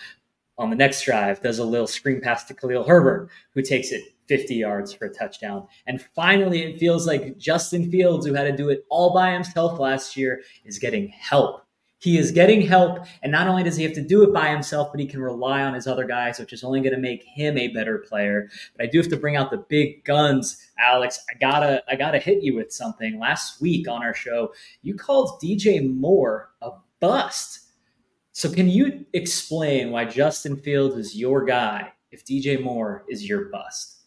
On 0.57 0.69
the 0.69 0.75
next 0.75 1.03
drive, 1.03 1.41
does 1.41 1.59
a 1.59 1.65
little 1.65 1.87
screen 1.87 2.21
pass 2.21 2.43
to 2.45 2.53
Khalil 2.53 2.83
Herbert, 2.83 3.29
who 3.53 3.61
takes 3.61 3.91
it 3.91 4.03
50 4.27 4.55
yards 4.55 4.93
for 4.93 5.05
a 5.05 5.13
touchdown. 5.13 5.67
And 5.87 6.01
finally, 6.15 6.61
it 6.63 6.79
feels 6.79 7.05
like 7.05 7.37
Justin 7.37 7.91
Fields, 7.91 8.25
who 8.25 8.33
had 8.33 8.43
to 8.43 8.55
do 8.55 8.69
it 8.69 8.85
all 8.89 9.13
by 9.13 9.33
himself 9.33 9.79
last 9.79 10.15
year, 10.15 10.41
is 10.63 10.79
getting 10.79 11.09
help. 11.09 11.65
He 12.01 12.17
is 12.17 12.31
getting 12.31 12.61
help, 12.61 13.05
and 13.21 13.31
not 13.31 13.47
only 13.47 13.61
does 13.61 13.75
he 13.75 13.83
have 13.83 13.93
to 13.93 14.01
do 14.01 14.23
it 14.23 14.33
by 14.33 14.49
himself, 14.49 14.89
but 14.91 14.99
he 14.99 15.05
can 15.05 15.21
rely 15.21 15.61
on 15.61 15.75
his 15.75 15.85
other 15.85 16.05
guys, 16.05 16.39
which 16.39 16.51
is 16.51 16.63
only 16.63 16.81
going 16.81 16.95
to 16.95 16.99
make 16.99 17.23
him 17.23 17.59
a 17.59 17.67
better 17.67 17.99
player. 17.99 18.49
But 18.75 18.85
I 18.85 18.89
do 18.89 18.97
have 18.97 19.09
to 19.09 19.17
bring 19.17 19.35
out 19.35 19.51
the 19.51 19.65
big 19.69 20.03
guns, 20.03 20.71
Alex. 20.79 21.23
I 21.29 21.37
gotta, 21.37 21.83
I 21.87 21.95
gotta 21.95 22.17
hit 22.17 22.41
you 22.41 22.55
with 22.55 22.71
something. 22.71 23.19
Last 23.19 23.61
week 23.61 23.87
on 23.87 24.01
our 24.01 24.15
show, 24.15 24.51
you 24.81 24.95
called 24.95 25.39
DJ 25.43 25.93
Moore 25.93 26.49
a 26.63 26.71
bust. 26.99 27.67
So 28.41 28.51
can 28.51 28.67
you 28.67 29.05
explain 29.13 29.91
why 29.91 30.05
Justin 30.05 30.57
Fields 30.57 30.95
is 30.95 31.15
your 31.15 31.45
guy 31.45 31.93
if 32.11 32.25
DJ 32.25 32.59
Moore 32.59 33.05
is 33.07 33.29
your 33.29 33.49
bust? 33.49 33.99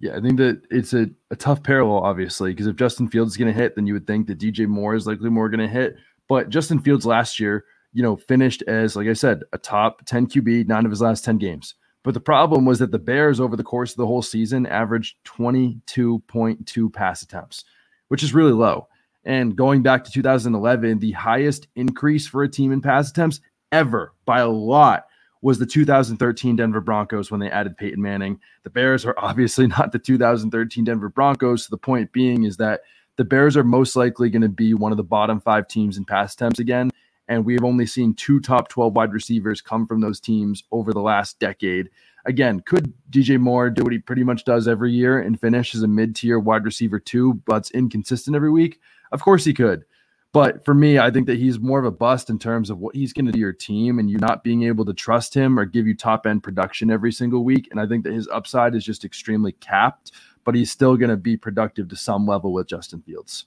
Yeah, 0.00 0.16
I 0.16 0.20
think 0.20 0.36
that 0.38 0.62
it's 0.72 0.94
a, 0.94 1.08
a 1.30 1.36
tough 1.36 1.62
parallel, 1.62 2.02
obviously, 2.02 2.50
because 2.50 2.66
if 2.66 2.74
Justin 2.74 3.06
Fields 3.06 3.34
is 3.34 3.36
going 3.36 3.54
to 3.54 3.56
hit, 3.56 3.76
then 3.76 3.86
you 3.86 3.92
would 3.92 4.08
think 4.08 4.26
that 4.26 4.40
DJ 4.40 4.66
Moore 4.66 4.96
is 4.96 5.06
likely 5.06 5.30
more 5.30 5.48
going 5.48 5.60
to 5.60 5.68
hit. 5.68 5.94
But 6.28 6.48
Justin 6.48 6.80
Fields 6.80 7.06
last 7.06 7.38
year, 7.38 7.64
you 7.92 8.02
know, 8.02 8.16
finished 8.16 8.64
as, 8.66 8.96
like 8.96 9.06
I 9.06 9.12
said, 9.12 9.44
a 9.52 9.58
top 9.58 10.04
10 10.06 10.26
QB, 10.26 10.66
nine 10.66 10.84
of 10.84 10.90
his 10.90 11.00
last 11.00 11.24
10 11.24 11.38
games. 11.38 11.76
But 12.02 12.14
the 12.14 12.20
problem 12.20 12.64
was 12.64 12.80
that 12.80 12.90
the 12.90 12.98
Bears, 12.98 13.38
over 13.38 13.54
the 13.54 13.62
course 13.62 13.92
of 13.92 13.98
the 13.98 14.08
whole 14.08 14.22
season, 14.22 14.66
averaged 14.66 15.18
22.2 15.24 16.92
pass 16.92 17.22
attempts, 17.22 17.64
which 18.08 18.24
is 18.24 18.34
really 18.34 18.50
low. 18.50 18.88
And 19.24 19.54
going 19.54 19.82
back 19.82 20.02
to 20.02 20.10
2011, 20.10 20.98
the 20.98 21.12
highest 21.12 21.68
increase 21.76 22.26
for 22.26 22.42
a 22.42 22.48
team 22.48 22.72
in 22.72 22.80
pass 22.80 23.08
attempts 23.08 23.40
ever 23.72 24.12
by 24.24 24.40
a 24.40 24.48
lot 24.48 25.06
was 25.40 25.58
the 25.58 25.66
2013 25.66 26.54
Denver 26.54 26.80
Broncos 26.80 27.30
when 27.30 27.40
they 27.40 27.50
added 27.50 27.76
Peyton 27.76 28.00
Manning. 28.00 28.38
The 28.62 28.70
Bears 28.70 29.04
are 29.04 29.14
obviously 29.18 29.66
not 29.66 29.92
the 29.92 29.98
2013 29.98 30.84
Denver 30.84 31.08
Broncos. 31.08 31.64
So 31.64 31.68
the 31.70 31.78
point 31.78 32.12
being 32.12 32.44
is 32.44 32.56
that 32.58 32.82
the 33.16 33.24
Bears 33.24 33.56
are 33.56 33.64
most 33.64 33.96
likely 33.96 34.30
going 34.30 34.42
to 34.42 34.48
be 34.48 34.72
one 34.72 34.92
of 34.92 34.96
the 34.96 35.02
bottom 35.02 35.40
five 35.40 35.68
teams 35.68 35.98
in 35.98 36.04
pass 36.04 36.34
attempts 36.34 36.60
again. 36.60 36.90
And 37.28 37.44
we 37.44 37.54
have 37.54 37.64
only 37.64 37.86
seen 37.86 38.14
two 38.14 38.40
top 38.40 38.68
12 38.68 38.94
wide 38.94 39.12
receivers 39.12 39.60
come 39.60 39.86
from 39.86 40.00
those 40.00 40.20
teams 40.20 40.64
over 40.70 40.92
the 40.92 41.00
last 41.00 41.38
decade. 41.38 41.88
Again, 42.24 42.60
could 42.60 42.92
DJ 43.10 43.38
Moore 43.38 43.68
do 43.68 43.82
what 43.82 43.92
he 43.92 43.98
pretty 43.98 44.22
much 44.22 44.44
does 44.44 44.68
every 44.68 44.92
year 44.92 45.20
and 45.20 45.40
finish 45.40 45.74
as 45.74 45.82
a 45.82 45.88
mid 45.88 46.14
tier 46.14 46.38
wide 46.38 46.64
receiver 46.64 47.00
two, 47.00 47.34
but's 47.34 47.70
inconsistent 47.72 48.36
every 48.36 48.50
week? 48.50 48.80
Of 49.10 49.22
course 49.22 49.44
he 49.44 49.54
could. 49.54 49.84
But 50.32 50.64
for 50.64 50.72
me, 50.72 50.98
I 50.98 51.10
think 51.10 51.26
that 51.26 51.38
he's 51.38 51.60
more 51.60 51.78
of 51.78 51.84
a 51.84 51.90
bust 51.90 52.30
in 52.30 52.38
terms 52.38 52.70
of 52.70 52.78
what 52.78 52.96
he's 52.96 53.12
going 53.12 53.26
to 53.26 53.32
do 53.32 53.38
your 53.38 53.52
team 53.52 53.98
and 53.98 54.10
you 54.10 54.16
not 54.16 54.42
being 54.42 54.62
able 54.62 54.86
to 54.86 54.94
trust 54.94 55.34
him 55.34 55.58
or 55.58 55.66
give 55.66 55.86
you 55.86 55.94
top 55.94 56.26
end 56.26 56.42
production 56.42 56.90
every 56.90 57.12
single 57.12 57.44
week. 57.44 57.68
And 57.70 57.78
I 57.78 57.86
think 57.86 58.04
that 58.04 58.14
his 58.14 58.28
upside 58.28 58.74
is 58.74 58.84
just 58.84 59.04
extremely 59.04 59.52
capped, 59.52 60.12
but 60.44 60.54
he's 60.54 60.70
still 60.70 60.96
going 60.96 61.10
to 61.10 61.18
be 61.18 61.36
productive 61.36 61.88
to 61.88 61.96
some 61.96 62.26
level 62.26 62.52
with 62.54 62.66
Justin 62.66 63.02
Fields. 63.02 63.44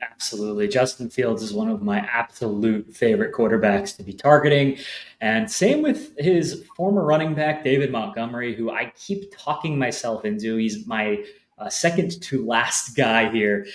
Absolutely. 0.00 0.66
Justin 0.66 1.10
Fields 1.10 1.42
is 1.42 1.52
one 1.52 1.68
of 1.68 1.82
my 1.82 1.98
absolute 1.98 2.94
favorite 2.94 3.32
quarterbacks 3.34 3.96
to 3.96 4.02
be 4.02 4.12
targeting. 4.12 4.78
And 5.20 5.50
same 5.50 5.82
with 5.82 6.18
his 6.18 6.64
former 6.76 7.04
running 7.04 7.34
back, 7.34 7.62
David 7.64 7.92
Montgomery, 7.92 8.54
who 8.54 8.70
I 8.70 8.92
keep 8.96 9.32
talking 9.36 9.78
myself 9.78 10.24
into. 10.24 10.56
He's 10.56 10.86
my 10.86 11.24
uh, 11.58 11.68
second 11.68 12.20
to 12.22 12.44
last 12.44 12.96
guy 12.96 13.30
here. 13.30 13.66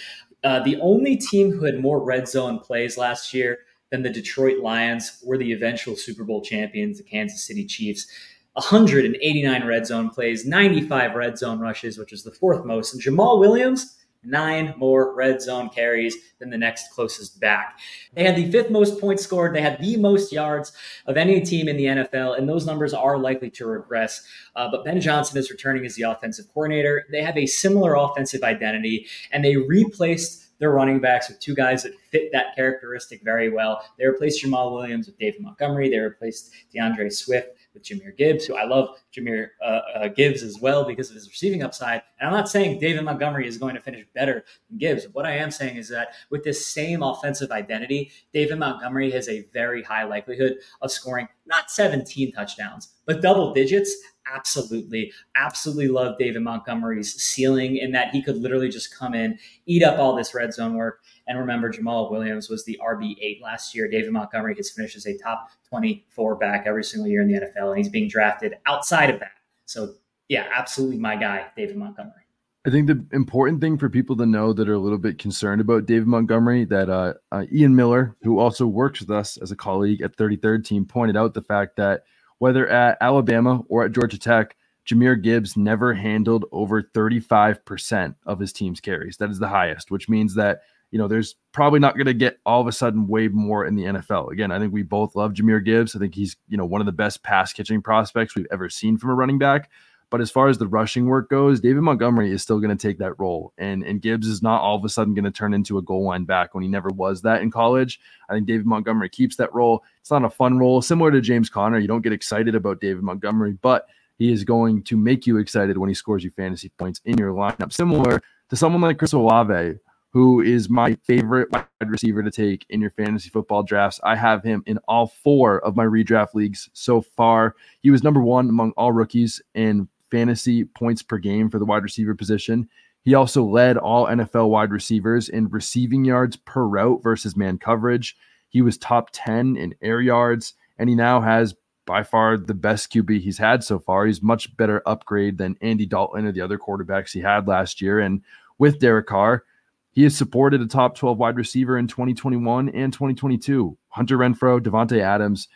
Uh, 0.43 0.59
the 0.61 0.79
only 0.81 1.17
team 1.17 1.51
who 1.51 1.65
had 1.65 1.79
more 1.79 2.01
red 2.01 2.27
zone 2.27 2.59
plays 2.59 2.97
last 2.97 3.33
year 3.33 3.59
than 3.91 4.03
the 4.03 4.09
Detroit 4.09 4.59
Lions 4.59 5.21
were 5.23 5.37
the 5.37 5.51
eventual 5.51 5.95
Super 5.95 6.23
Bowl 6.23 6.41
champions, 6.41 6.97
the 6.97 7.03
Kansas 7.03 7.45
City 7.45 7.65
Chiefs. 7.65 8.07
189 8.53 9.65
red 9.65 9.85
zone 9.85 10.09
plays, 10.09 10.45
95 10.45 11.15
red 11.15 11.37
zone 11.37 11.59
rushes, 11.59 11.97
which 11.97 12.11
is 12.11 12.23
the 12.23 12.31
fourth 12.31 12.65
most. 12.65 12.93
And 12.93 13.01
Jamaal 13.01 13.39
Williams, 13.39 13.98
nine 14.23 14.73
more 14.77 15.15
red 15.15 15.41
zone 15.41 15.69
carries 15.69 16.15
than 16.39 16.49
the 16.49 16.57
next 16.57 16.91
closest 16.91 17.39
back. 17.39 17.79
They 18.13 18.23
had 18.23 18.35
the 18.35 18.49
fifth 18.51 18.69
most 18.69 18.99
points 18.99 19.23
scored. 19.23 19.55
They 19.55 19.61
had 19.61 19.79
the 19.79 19.97
most 19.97 20.31
yards 20.31 20.73
of 21.05 21.17
any 21.17 21.41
team 21.41 21.67
in 21.67 21.77
the 21.77 21.85
NFL, 21.85 22.37
and 22.37 22.47
those 22.47 22.65
numbers 22.65 22.93
are 22.93 23.17
likely 23.17 23.49
to 23.51 23.65
regress. 23.65 24.25
Uh, 24.55 24.69
but 24.69 24.83
Ben 24.83 24.99
Johnson 25.01 25.37
is 25.37 25.51
returning 25.51 25.85
as 25.85 25.95
the 25.95 26.03
offensive 26.03 26.45
coordinator. 26.53 27.05
They 27.11 27.21
have 27.21 27.37
a 27.37 27.45
similar 27.45 27.95
offensive 27.95 28.43
identity, 28.43 29.07
and 29.31 29.43
they 29.43 29.55
replaced 29.55 30.45
their 30.59 30.71
running 30.71 30.99
backs 30.99 31.29
with 31.29 31.39
two 31.39 31.55
guys 31.55 31.83
that 31.83 31.93
fit 32.11 32.31
that 32.33 32.55
characteristic 32.55 33.23
very 33.23 33.49
well. 33.49 33.81
They 33.97 34.05
replaced 34.05 34.43
Jamaal 34.43 34.73
Williams 34.73 35.07
with 35.07 35.17
David 35.17 35.41
Montgomery. 35.41 35.89
They 35.89 35.99
replaced 35.99 36.51
DeAndre 36.75 37.11
Swift 37.11 37.55
with 37.73 37.83
Jahmyr 37.83 38.17
Gibbs, 38.17 38.45
who 38.45 38.55
I 38.55 38.65
love 38.65 38.97
Jahmyr 39.15 39.49
uh, 39.63 39.79
uh, 39.95 40.07
Gibbs 40.09 40.43
as 40.43 40.59
well 40.59 40.85
because 40.85 41.09
of 41.09 41.15
his 41.15 41.27
receiving 41.27 41.63
upside. 41.63 42.01
And 42.19 42.27
I'm 42.27 42.33
not 42.33 42.49
saying 42.49 42.79
David 42.79 43.03
Montgomery 43.03 43.47
is 43.47 43.57
going 43.57 43.75
to 43.75 43.81
finish 43.81 44.05
better 44.13 44.43
than 44.69 44.77
Gibbs. 44.77 45.05
What 45.13 45.25
I 45.25 45.31
am 45.37 45.51
saying 45.51 45.77
is 45.77 45.89
that 45.89 46.09
with 46.29 46.43
this 46.43 46.65
same 46.65 47.03
offensive 47.03 47.51
identity, 47.51 48.11
David 48.33 48.59
Montgomery 48.59 49.11
has 49.11 49.29
a 49.29 49.47
very 49.53 49.83
high 49.83 50.03
likelihood 50.03 50.57
of 50.81 50.91
scoring 50.91 51.27
not 51.45 51.71
17 51.71 52.31
touchdowns, 52.31 52.89
but 53.05 53.21
double 53.21 53.53
digits 53.53 53.95
absolutely, 54.33 55.11
absolutely 55.35 55.87
love 55.87 56.17
David 56.17 56.41
Montgomery's 56.41 57.13
ceiling 57.21 57.77
in 57.77 57.91
that 57.91 58.11
he 58.11 58.21
could 58.21 58.37
literally 58.37 58.69
just 58.69 58.95
come 58.95 59.13
in, 59.13 59.37
eat 59.65 59.83
up 59.83 59.97
all 59.97 60.15
this 60.15 60.33
red 60.33 60.53
zone 60.53 60.75
work, 60.75 61.01
and 61.29 61.37
remember, 61.37 61.71
Jamaal 61.71 62.09
Williams 62.09 62.49
was 62.49 62.65
the 62.65 62.77
RB8 62.83 63.39
last 63.39 63.75
year. 63.75 63.87
David 63.87 64.11
Montgomery 64.11 64.55
has 64.55 64.71
finished 64.71 64.97
as 64.97 65.05
a 65.05 65.15
top 65.15 65.51
24 65.69 66.35
back 66.37 66.65
every 66.65 66.83
single 66.83 67.07
year 67.07 67.21
in 67.21 67.27
the 67.27 67.35
NFL, 67.35 67.69
and 67.69 67.77
he's 67.77 67.87
being 67.87 68.09
drafted 68.09 68.55
outside 68.65 69.11
of 69.11 69.19
that. 69.19 69.33
So, 69.65 69.93
yeah, 70.27 70.47
absolutely 70.51 70.97
my 70.97 71.15
guy, 71.15 71.45
David 71.55 71.77
Montgomery. 71.77 72.23
I 72.65 72.71
think 72.71 72.87
the 72.87 73.05
important 73.13 73.61
thing 73.61 73.77
for 73.77 73.89
people 73.89 74.17
to 74.17 74.25
know 74.25 74.53
that 74.53 74.67
are 74.67 74.73
a 74.73 74.79
little 74.79 74.97
bit 74.97 75.19
concerned 75.19 75.61
about 75.61 75.85
David 75.85 76.07
Montgomery 76.07 76.65
that 76.65 76.89
uh, 76.89 77.13
uh, 77.31 77.45
Ian 77.53 77.75
Miller, 77.75 78.15
who 78.23 78.39
also 78.39 78.65
works 78.65 78.99
with 78.99 79.11
us 79.11 79.37
as 79.37 79.51
a 79.51 79.55
colleague 79.55 80.01
at 80.01 80.17
33rd 80.17 80.65
Team, 80.65 80.83
pointed 80.83 81.15
out 81.15 81.35
the 81.35 81.43
fact 81.43 81.75
that 81.75 82.05
whether 82.39 82.67
at 82.67 82.97
Alabama 83.01 83.61
or 83.69 83.85
at 83.85 83.91
Georgia 83.91 84.17
Tech, 84.17 84.55
Jahmyr 84.87 85.21
Gibbs 85.21 85.55
never 85.55 85.93
handled 85.93 86.45
over 86.51 86.81
35% 86.81 88.15
of 88.25 88.39
his 88.39 88.51
team's 88.51 88.79
carries. 88.79 89.17
That 89.17 89.29
is 89.29 89.37
the 89.37 89.47
highest, 89.47 89.91
which 89.91 90.09
means 90.09 90.33
that 90.33 90.61
you 90.91 90.97
know, 90.97 91.07
there's 91.07 91.35
probably 91.51 91.79
not 91.79 91.95
going 91.95 92.07
to 92.07 92.13
get 92.13 92.39
all 92.45 92.61
of 92.61 92.67
a 92.67 92.71
sudden 92.71 93.07
way 93.07 93.27
more 93.27 93.65
in 93.65 93.75
the 93.75 93.83
NFL. 93.83 94.31
Again, 94.31 94.51
I 94.51 94.59
think 94.59 94.73
we 94.73 94.83
both 94.83 95.15
love 95.15 95.33
Jahmyr 95.33 95.63
Gibbs. 95.63 95.95
I 95.95 95.99
think 95.99 96.15
he's, 96.15 96.35
you 96.47 96.57
know, 96.57 96.65
one 96.65 96.81
of 96.81 96.85
the 96.85 96.91
best 96.91 97.23
pass 97.23 97.53
catching 97.53 97.81
prospects 97.81 98.35
we've 98.35 98.47
ever 98.51 98.69
seen 98.69 98.97
from 98.97 99.11
a 99.11 99.15
running 99.15 99.37
back. 99.37 99.69
But 100.09 100.21
as 100.21 100.31
far 100.31 100.47
as 100.47 100.57
the 100.57 100.67
rushing 100.67 101.05
work 101.05 101.29
goes, 101.29 101.59
David 101.59 101.83
Montgomery 101.83 102.31
is 102.31 102.41
still 102.41 102.59
going 102.59 102.75
to 102.75 102.87
take 102.87 102.97
that 102.97 103.19
role. 103.19 103.53
And, 103.59 103.83
and 103.83 104.01
Gibbs 104.01 104.27
is 104.27 104.41
not 104.41 104.61
all 104.61 104.75
of 104.75 104.83
a 104.83 104.89
sudden 104.89 105.13
going 105.13 105.25
to 105.25 105.31
turn 105.31 105.53
into 105.53 105.77
a 105.77 105.83
goal 105.83 106.05
line 106.05 106.23
back 106.23 106.55
when 106.55 106.63
he 106.63 106.67
never 106.67 106.89
was 106.89 107.21
that 107.21 107.43
in 107.43 107.51
college. 107.51 107.99
I 108.27 108.33
think 108.33 108.47
David 108.47 108.65
Montgomery 108.65 109.09
keeps 109.09 109.35
that 109.35 109.53
role. 109.53 109.83
It's 110.01 110.09
not 110.09 110.25
a 110.25 110.29
fun 110.29 110.57
role, 110.57 110.81
similar 110.81 111.11
to 111.11 111.21
James 111.21 111.49
Conner. 111.49 111.77
You 111.77 111.87
don't 111.87 112.01
get 112.01 112.13
excited 112.13 112.55
about 112.55 112.81
David 112.81 113.03
Montgomery, 113.03 113.57
but 113.61 113.87
he 114.17 114.31
is 114.31 114.43
going 114.43 114.81
to 114.83 114.97
make 114.97 115.27
you 115.27 115.37
excited 115.37 115.77
when 115.77 115.89
he 115.89 115.95
scores 115.95 116.23
you 116.23 116.31
fantasy 116.31 116.69
points 116.69 117.01
in 117.05 117.17
your 117.17 117.31
lineup, 117.31 117.71
similar 117.71 118.21
to 118.49 118.55
someone 118.55 118.81
like 118.81 118.97
Chris 118.97 119.13
Olave, 119.13 119.75
who 120.11 120.41
is 120.41 120.69
my 120.69 120.95
favorite 121.03 121.51
wide 121.51 121.65
receiver 121.85 122.23
to 122.23 122.31
take 122.31 122.65
in 122.69 122.81
your 122.81 122.91
fantasy 122.91 123.29
football 123.29 123.63
drafts. 123.63 123.99
I 124.03 124.15
have 124.15 124.43
him 124.43 124.63
in 124.65 124.79
all 124.87 125.07
four 125.07 125.59
of 125.59 125.75
my 125.75 125.85
redraft 125.85 126.33
leagues 126.33 126.69
so 126.73 127.01
far. 127.01 127.55
He 127.81 127.91
was 127.91 128.03
number 128.03 128.21
one 128.21 128.49
among 128.49 128.71
all 128.71 128.91
rookies 128.91 129.41
in 129.53 129.87
fantasy 130.09 130.65
points 130.65 131.03
per 131.03 131.17
game 131.17 131.49
for 131.49 131.59
the 131.59 131.65
wide 131.65 131.83
receiver 131.83 132.15
position. 132.15 132.67
He 133.03 133.13
also 133.13 133.43
led 133.43 133.77
all 133.77 134.07
NFL 134.07 134.49
wide 134.49 134.71
receivers 134.71 135.29
in 135.29 135.49
receiving 135.49 136.03
yards 136.03 136.35
per 136.35 136.63
route 136.63 137.01
versus 137.03 137.37
man 137.37 137.57
coverage. 137.57 138.17
He 138.49 138.61
was 138.61 138.77
top 138.77 139.09
10 139.13 139.55
in 139.55 139.75
air 139.81 140.01
yards, 140.01 140.53
and 140.77 140.89
he 140.89 140.95
now 140.95 141.21
has 141.21 141.55
by 141.85 142.03
far 142.03 142.37
the 142.37 142.53
best 142.53 142.91
QB 142.91 143.21
he's 143.21 143.37
had 143.37 143.63
so 143.63 143.79
far. 143.79 144.05
He's 144.05 144.21
much 144.21 144.55
better 144.57 144.81
upgrade 144.85 145.37
than 145.37 145.57
Andy 145.61 145.85
Dalton 145.85 146.25
or 146.25 146.31
the 146.31 146.41
other 146.41 146.57
quarterbacks 146.57 147.11
he 147.11 147.19
had 147.19 147.47
last 147.47 147.81
year. 147.81 147.99
And 147.99 148.21
with 148.59 148.79
Derek 148.79 149.07
Carr, 149.07 149.43
he 149.91 150.03
has 150.03 150.15
supported 150.15 150.61
a 150.61 150.67
top 150.67 150.95
12 150.95 151.17
wide 151.17 151.35
receiver 151.35 151.77
in 151.77 151.87
2021 151.87 152.69
and 152.69 152.93
2022. 152.93 153.77
Hunter 153.89 154.17
Renfrow, 154.17 154.59
Davante 154.59 154.99
Adams, 154.99 155.47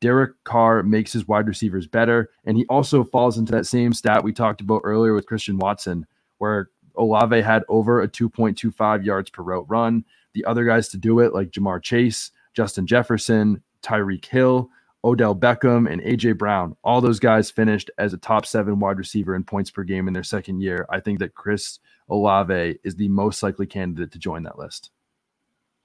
Derek 0.00 0.32
Carr 0.44 0.82
makes 0.82 1.12
his 1.12 1.28
wide 1.28 1.46
receivers 1.46 1.86
better. 1.86 2.30
And 2.44 2.56
he 2.56 2.66
also 2.66 3.04
falls 3.04 3.38
into 3.38 3.52
that 3.52 3.66
same 3.66 3.92
stat 3.92 4.24
we 4.24 4.32
talked 4.32 4.60
about 4.60 4.82
earlier 4.84 5.14
with 5.14 5.26
Christian 5.26 5.58
Watson, 5.58 6.06
where 6.38 6.70
Olave 6.96 7.40
had 7.40 7.64
over 7.68 8.02
a 8.02 8.08
2.25 8.08 9.04
yards 9.04 9.30
per 9.30 9.42
route 9.42 9.66
run. 9.68 10.04
The 10.34 10.44
other 10.44 10.64
guys 10.64 10.88
to 10.90 10.96
do 10.96 11.20
it, 11.20 11.34
like 11.34 11.50
Ja'Marr 11.50 11.82
Chase, 11.82 12.30
Justin 12.54 12.86
Jefferson, 12.86 13.62
Tyreek 13.82 14.24
Hill, 14.24 14.70
Odell 15.04 15.34
Beckham, 15.34 15.90
and 15.90 16.00
AJ 16.02 16.38
Brown, 16.38 16.76
all 16.84 17.00
those 17.00 17.18
guys 17.18 17.50
finished 17.50 17.90
as 17.98 18.12
a 18.12 18.18
top 18.18 18.46
seven 18.46 18.78
wide 18.78 18.98
receiver 18.98 19.34
in 19.34 19.42
points 19.42 19.70
per 19.70 19.82
game 19.82 20.06
in 20.06 20.14
their 20.14 20.22
second 20.22 20.60
year. 20.60 20.86
I 20.90 21.00
think 21.00 21.18
that 21.18 21.34
Chris 21.34 21.80
Olave 22.08 22.78
is 22.84 22.94
the 22.94 23.08
most 23.08 23.42
likely 23.42 23.66
candidate 23.66 24.12
to 24.12 24.18
join 24.18 24.44
that 24.44 24.58
list. 24.58 24.90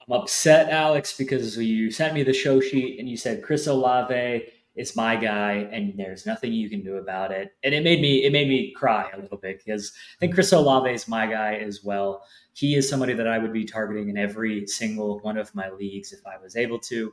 I'm 0.06 0.12
upset, 0.12 0.70
Alex, 0.70 1.16
because 1.16 1.56
you 1.56 1.90
sent 1.90 2.14
me 2.14 2.22
the 2.22 2.32
show 2.32 2.60
sheet 2.60 2.98
and 2.98 3.08
you 3.08 3.16
said 3.16 3.42
Chris 3.42 3.66
Olave 3.66 4.44
is 4.78 4.94
my 4.94 5.16
guy, 5.16 5.68
and 5.72 5.92
there's 5.98 6.24
nothing 6.24 6.52
you 6.52 6.70
can 6.70 6.82
do 6.82 6.96
about 6.96 7.32
it. 7.32 7.52
And 7.64 7.74
it 7.74 7.82
made 7.82 8.00
me 8.00 8.24
it 8.24 8.32
made 8.32 8.48
me 8.48 8.72
cry 8.72 9.10
a 9.12 9.20
little 9.20 9.36
bit 9.36 9.58
because 9.64 9.92
I 10.16 10.18
think 10.20 10.34
Chris 10.34 10.52
Olave 10.52 10.90
is 10.90 11.08
my 11.08 11.26
guy 11.26 11.54
as 11.56 11.82
well. 11.82 12.22
He 12.52 12.74
is 12.74 12.88
somebody 12.88 13.12
that 13.14 13.26
I 13.26 13.38
would 13.38 13.52
be 13.52 13.64
targeting 13.64 14.08
in 14.08 14.16
every 14.16 14.66
single 14.66 15.20
one 15.20 15.36
of 15.36 15.54
my 15.54 15.70
leagues 15.70 16.12
if 16.12 16.20
I 16.26 16.38
was 16.42 16.56
able 16.56 16.78
to, 16.80 17.12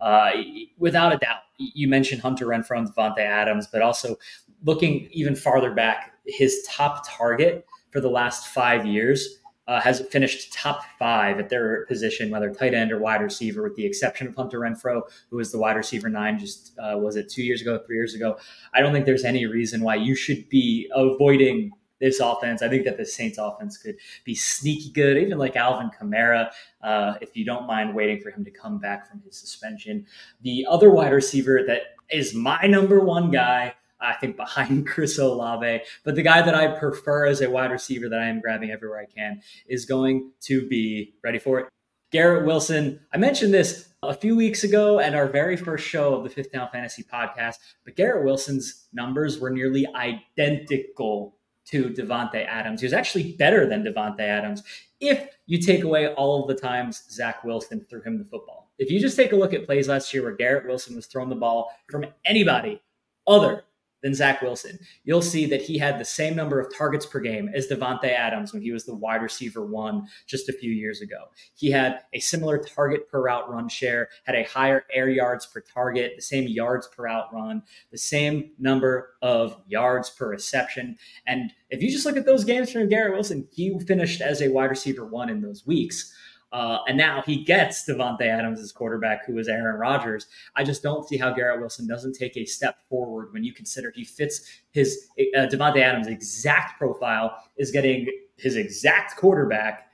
uh, 0.00 0.30
without 0.78 1.12
a 1.12 1.18
doubt. 1.18 1.42
You 1.58 1.88
mentioned 1.88 2.20
Hunter 2.20 2.46
Renfrow 2.46 2.78
and 2.78 2.94
Davante 2.94 3.18
Adams, 3.18 3.66
but 3.66 3.82
also 3.82 4.16
looking 4.64 5.08
even 5.12 5.34
farther 5.34 5.72
back, 5.72 6.12
his 6.26 6.66
top 6.68 7.04
target 7.08 7.66
for 7.90 8.00
the 8.00 8.10
last 8.10 8.48
five 8.48 8.86
years 8.86 9.40
uh, 9.66 9.80
has 9.80 10.00
finished 10.10 10.52
top 10.52 10.82
five 10.98 11.38
at 11.38 11.48
their 11.48 11.86
position, 11.86 12.30
whether 12.30 12.52
tight 12.52 12.74
end 12.74 12.92
or 12.92 12.98
wide 12.98 13.22
receiver, 13.22 13.62
with 13.62 13.74
the 13.76 13.86
exception 13.86 14.26
of 14.26 14.34
Hunter 14.34 14.60
Renfrow, 14.60 15.02
who 15.30 15.36
was 15.36 15.52
the 15.52 15.58
wide 15.58 15.76
receiver 15.76 16.08
nine 16.08 16.38
just 16.38 16.78
uh, 16.78 16.96
was 16.98 17.16
it 17.16 17.28
two 17.28 17.42
years 17.42 17.62
ago, 17.62 17.78
three 17.86 17.96
years 17.96 18.14
ago. 18.14 18.36
I 18.74 18.80
don't 18.80 18.92
think 18.92 19.06
there's 19.06 19.24
any 19.24 19.46
reason 19.46 19.80
why 19.82 19.96
you 19.96 20.14
should 20.14 20.48
be 20.48 20.90
avoiding 20.94 21.72
this 22.00 22.20
offense. 22.20 22.60
I 22.60 22.68
think 22.68 22.84
that 22.84 22.98
the 22.98 23.06
Saints 23.06 23.38
offense 23.38 23.78
could 23.78 23.96
be 24.24 24.34
sneaky 24.34 24.90
good, 24.90 25.16
even 25.16 25.38
like 25.38 25.56
Alvin 25.56 25.90
Kamara, 25.90 26.50
uh, 26.82 27.14
if 27.22 27.36
you 27.36 27.44
don't 27.44 27.66
mind 27.66 27.94
waiting 27.94 28.20
for 28.20 28.30
him 28.30 28.44
to 28.44 28.50
come 28.50 28.78
back 28.78 29.08
from 29.08 29.22
his 29.22 29.36
suspension. 29.36 30.06
The 30.42 30.66
other 30.68 30.90
wide 30.90 31.12
receiver 31.12 31.62
that 31.66 31.96
is 32.10 32.34
my 32.34 32.66
number 32.66 33.00
one 33.00 33.30
guy 33.30 33.74
I 34.00 34.14
think 34.14 34.36
behind 34.44 34.86
Chris 34.86 35.18
Olave. 35.18 35.80
But 36.04 36.14
the 36.14 36.22
guy 36.22 36.42
that 36.42 36.54
I 36.54 36.78
prefer 36.78 37.26
as 37.26 37.40
a 37.40 37.50
wide 37.50 37.70
receiver 37.70 38.08
that 38.08 38.20
I 38.20 38.26
am 38.26 38.40
grabbing 38.40 38.70
everywhere 38.70 39.00
I 39.00 39.06
can 39.06 39.42
is 39.66 39.84
going 39.84 40.32
to 40.42 40.66
be 40.68 41.14
ready 41.22 41.38
for 41.38 41.60
it. 41.60 41.68
Garrett 42.10 42.46
Wilson. 42.46 43.00
I 43.12 43.18
mentioned 43.18 43.52
this 43.52 43.88
a 44.00 44.14
few 44.14 44.36
weeks 44.36 44.62
ago 44.62 45.00
at 45.00 45.14
our 45.14 45.26
very 45.26 45.56
first 45.56 45.84
show 45.84 46.14
of 46.14 46.22
the 46.22 46.30
Fifth 46.30 46.52
Down 46.52 46.68
Fantasy 46.70 47.02
podcast, 47.02 47.56
but 47.84 47.96
Garrett 47.96 48.24
Wilson's 48.24 48.86
numbers 48.92 49.40
were 49.40 49.50
nearly 49.50 49.84
identical 49.96 51.36
to 51.66 51.90
Davante 51.90 52.46
Adams. 52.46 52.82
He 52.82 52.86
was 52.86 52.92
actually 52.92 53.32
better 53.32 53.66
than 53.66 53.82
Davante 53.82 54.20
Adams 54.20 54.62
if 55.00 55.28
you 55.46 55.58
take 55.58 55.84
away 55.84 56.08
all 56.14 56.42
of 56.42 56.48
the 56.48 56.54
times 56.54 57.02
Zach 57.10 57.42
Wilson 57.42 57.84
threw 57.88 58.00
him 58.02 58.18
the 58.18 58.24
football. 58.24 58.70
If 58.78 58.90
you 58.90 59.00
just 59.00 59.16
take 59.16 59.32
a 59.32 59.36
look 59.36 59.52
at 59.52 59.66
plays 59.66 59.88
last 59.88 60.12
year 60.14 60.22
where 60.22 60.36
Garrett 60.36 60.66
Wilson 60.66 60.96
was 60.96 61.06
throwing 61.06 61.28
the 61.28 61.34
ball 61.34 61.70
from 61.90 62.06
anybody 62.24 62.80
other 63.26 63.64
than 64.04 64.14
Zach 64.14 64.42
Wilson. 64.42 64.78
You'll 65.04 65.22
see 65.22 65.46
that 65.46 65.62
he 65.62 65.78
had 65.78 65.98
the 65.98 66.04
same 66.04 66.36
number 66.36 66.60
of 66.60 66.72
targets 66.76 67.06
per 67.06 67.20
game 67.20 67.50
as 67.54 67.68
Davante 67.68 68.12
Adams 68.12 68.52
when 68.52 68.60
he 68.60 68.70
was 68.70 68.84
the 68.84 68.94
wide 68.94 69.22
receiver 69.22 69.64
one 69.64 70.06
just 70.26 70.50
a 70.50 70.52
few 70.52 70.70
years 70.70 71.00
ago. 71.00 71.16
He 71.54 71.70
had 71.70 72.00
a 72.12 72.20
similar 72.20 72.58
target 72.58 73.08
per 73.08 73.22
route 73.22 73.50
run 73.50 73.66
share, 73.66 74.10
had 74.24 74.36
a 74.36 74.44
higher 74.44 74.84
air 74.92 75.08
yards 75.08 75.46
per 75.46 75.62
target, 75.62 76.12
the 76.16 76.22
same 76.22 76.46
yards 76.46 76.86
per 76.86 77.08
out 77.08 77.32
run, 77.32 77.62
the 77.90 77.98
same 77.98 78.50
number 78.58 79.14
of 79.22 79.56
yards 79.66 80.10
per 80.10 80.28
reception. 80.28 80.98
And 81.26 81.54
if 81.70 81.82
you 81.82 81.90
just 81.90 82.04
look 82.04 82.18
at 82.18 82.26
those 82.26 82.44
games 82.44 82.70
from 82.70 82.90
Garrett 82.90 83.14
Wilson, 83.14 83.48
he 83.52 83.78
finished 83.80 84.20
as 84.20 84.42
a 84.42 84.50
wide 84.50 84.68
receiver 84.68 85.06
one 85.06 85.30
in 85.30 85.40
those 85.40 85.66
weeks. 85.66 86.14
Uh, 86.54 86.78
and 86.86 86.96
now 86.96 87.20
he 87.26 87.42
gets 87.42 87.84
Davante 87.84 88.22
Adams 88.22 88.60
as 88.60 88.70
quarterback, 88.70 89.26
who 89.26 89.36
is 89.38 89.48
Aaron 89.48 89.76
Rodgers. 89.76 90.28
I 90.54 90.62
just 90.62 90.84
don't 90.84 91.06
see 91.06 91.16
how 91.16 91.32
Garrett 91.32 91.58
Wilson 91.58 91.88
doesn't 91.88 92.12
take 92.12 92.36
a 92.36 92.44
step 92.44 92.76
forward 92.88 93.32
when 93.32 93.42
you 93.42 93.52
consider 93.52 93.90
he 93.92 94.04
fits 94.04 94.48
his 94.70 95.08
uh, 95.36 95.48
Davante 95.48 95.80
Adams' 95.80 96.06
exact 96.06 96.78
profile, 96.78 97.36
is 97.56 97.72
getting 97.72 98.06
his 98.36 98.54
exact 98.54 99.16
quarterback. 99.16 99.88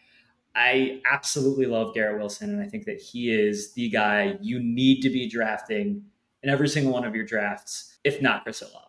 I 0.55 1.01
absolutely 1.11 1.65
love 1.65 1.95
Garrett 1.95 2.19
Wilson, 2.19 2.51
and 2.51 2.61
I 2.61 2.67
think 2.67 2.85
that 2.85 3.01
he 3.01 3.33
is 3.33 3.73
the 3.73 3.89
guy 3.89 4.37
you 4.43 4.61
need 4.63 5.01
to 5.01 5.09
be 5.09 5.31
drafting 5.31 6.05
in 6.43 6.51
every 6.51 6.69
single 6.69 6.93
one 6.93 7.05
of 7.05 7.15
your 7.15 7.25
drafts, 7.25 7.97
if 8.05 8.21
not 8.21 8.43
Chris 8.43 8.61
Olave. 8.61 8.87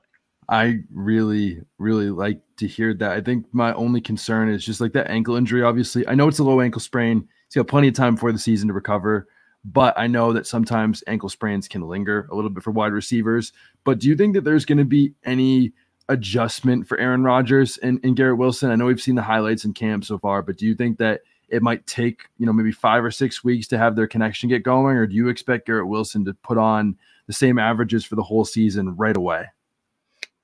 I 0.49 0.79
really, 0.91 1.61
really 1.77 2.09
like 2.09 2.41
to 2.57 2.67
hear 2.67 2.93
that. 2.95 3.11
I 3.11 3.21
think 3.21 3.45
my 3.53 3.71
only 3.75 4.01
concern 4.01 4.49
is 4.49 4.65
just 4.65 4.81
like 4.81 4.91
that 4.91 5.09
ankle 5.09 5.37
injury. 5.37 5.63
Obviously, 5.63 6.05
I 6.05 6.15
know 6.15 6.27
it's 6.27 6.39
a 6.39 6.43
low 6.43 6.59
ankle 6.59 6.81
sprain 6.81 7.29
got 7.55 7.67
plenty 7.67 7.87
of 7.87 7.93
time 7.93 8.15
before 8.15 8.31
the 8.31 8.39
season 8.39 8.67
to 8.67 8.73
recover. 8.73 9.27
But 9.63 9.97
I 9.97 10.07
know 10.07 10.33
that 10.33 10.47
sometimes 10.47 11.03
ankle 11.05 11.29
sprains 11.29 11.67
can 11.67 11.87
linger 11.87 12.27
a 12.31 12.35
little 12.35 12.49
bit 12.49 12.63
for 12.63 12.71
wide 12.71 12.93
receivers. 12.93 13.53
But 13.83 13.99
do 13.99 14.07
you 14.07 14.15
think 14.15 14.33
that 14.33 14.43
there's 14.43 14.65
going 14.65 14.79
to 14.79 14.85
be 14.85 15.13
any 15.23 15.73
adjustment 16.09 16.87
for 16.87 16.97
Aaron 16.97 17.23
Rodgers 17.23 17.77
and, 17.77 17.99
and 18.03 18.15
Garrett 18.15 18.37
Wilson? 18.37 18.71
I 18.71 18.75
know 18.75 18.85
we've 18.85 19.01
seen 19.01 19.15
the 19.15 19.21
highlights 19.21 19.65
in 19.65 19.73
camp 19.73 20.03
so 20.03 20.17
far, 20.17 20.41
but 20.41 20.57
do 20.57 20.65
you 20.65 20.73
think 20.73 20.97
that 20.97 21.21
it 21.49 21.61
might 21.61 21.85
take, 21.85 22.23
you 22.37 22.45
know, 22.45 22.53
maybe 22.53 22.71
five 22.71 23.03
or 23.03 23.11
six 23.11 23.43
weeks 23.43 23.67
to 23.67 23.77
have 23.77 23.95
their 23.95 24.07
connection 24.07 24.49
get 24.49 24.63
going? 24.63 24.95
Or 24.95 25.05
do 25.05 25.13
you 25.13 25.27
expect 25.27 25.67
Garrett 25.67 25.87
Wilson 25.87 26.25
to 26.25 26.33
put 26.33 26.57
on 26.57 26.97
the 27.27 27.33
same 27.33 27.59
averages 27.59 28.03
for 28.03 28.15
the 28.15 28.23
whole 28.23 28.45
season 28.45 28.95
right 28.95 29.15
away? 29.15 29.45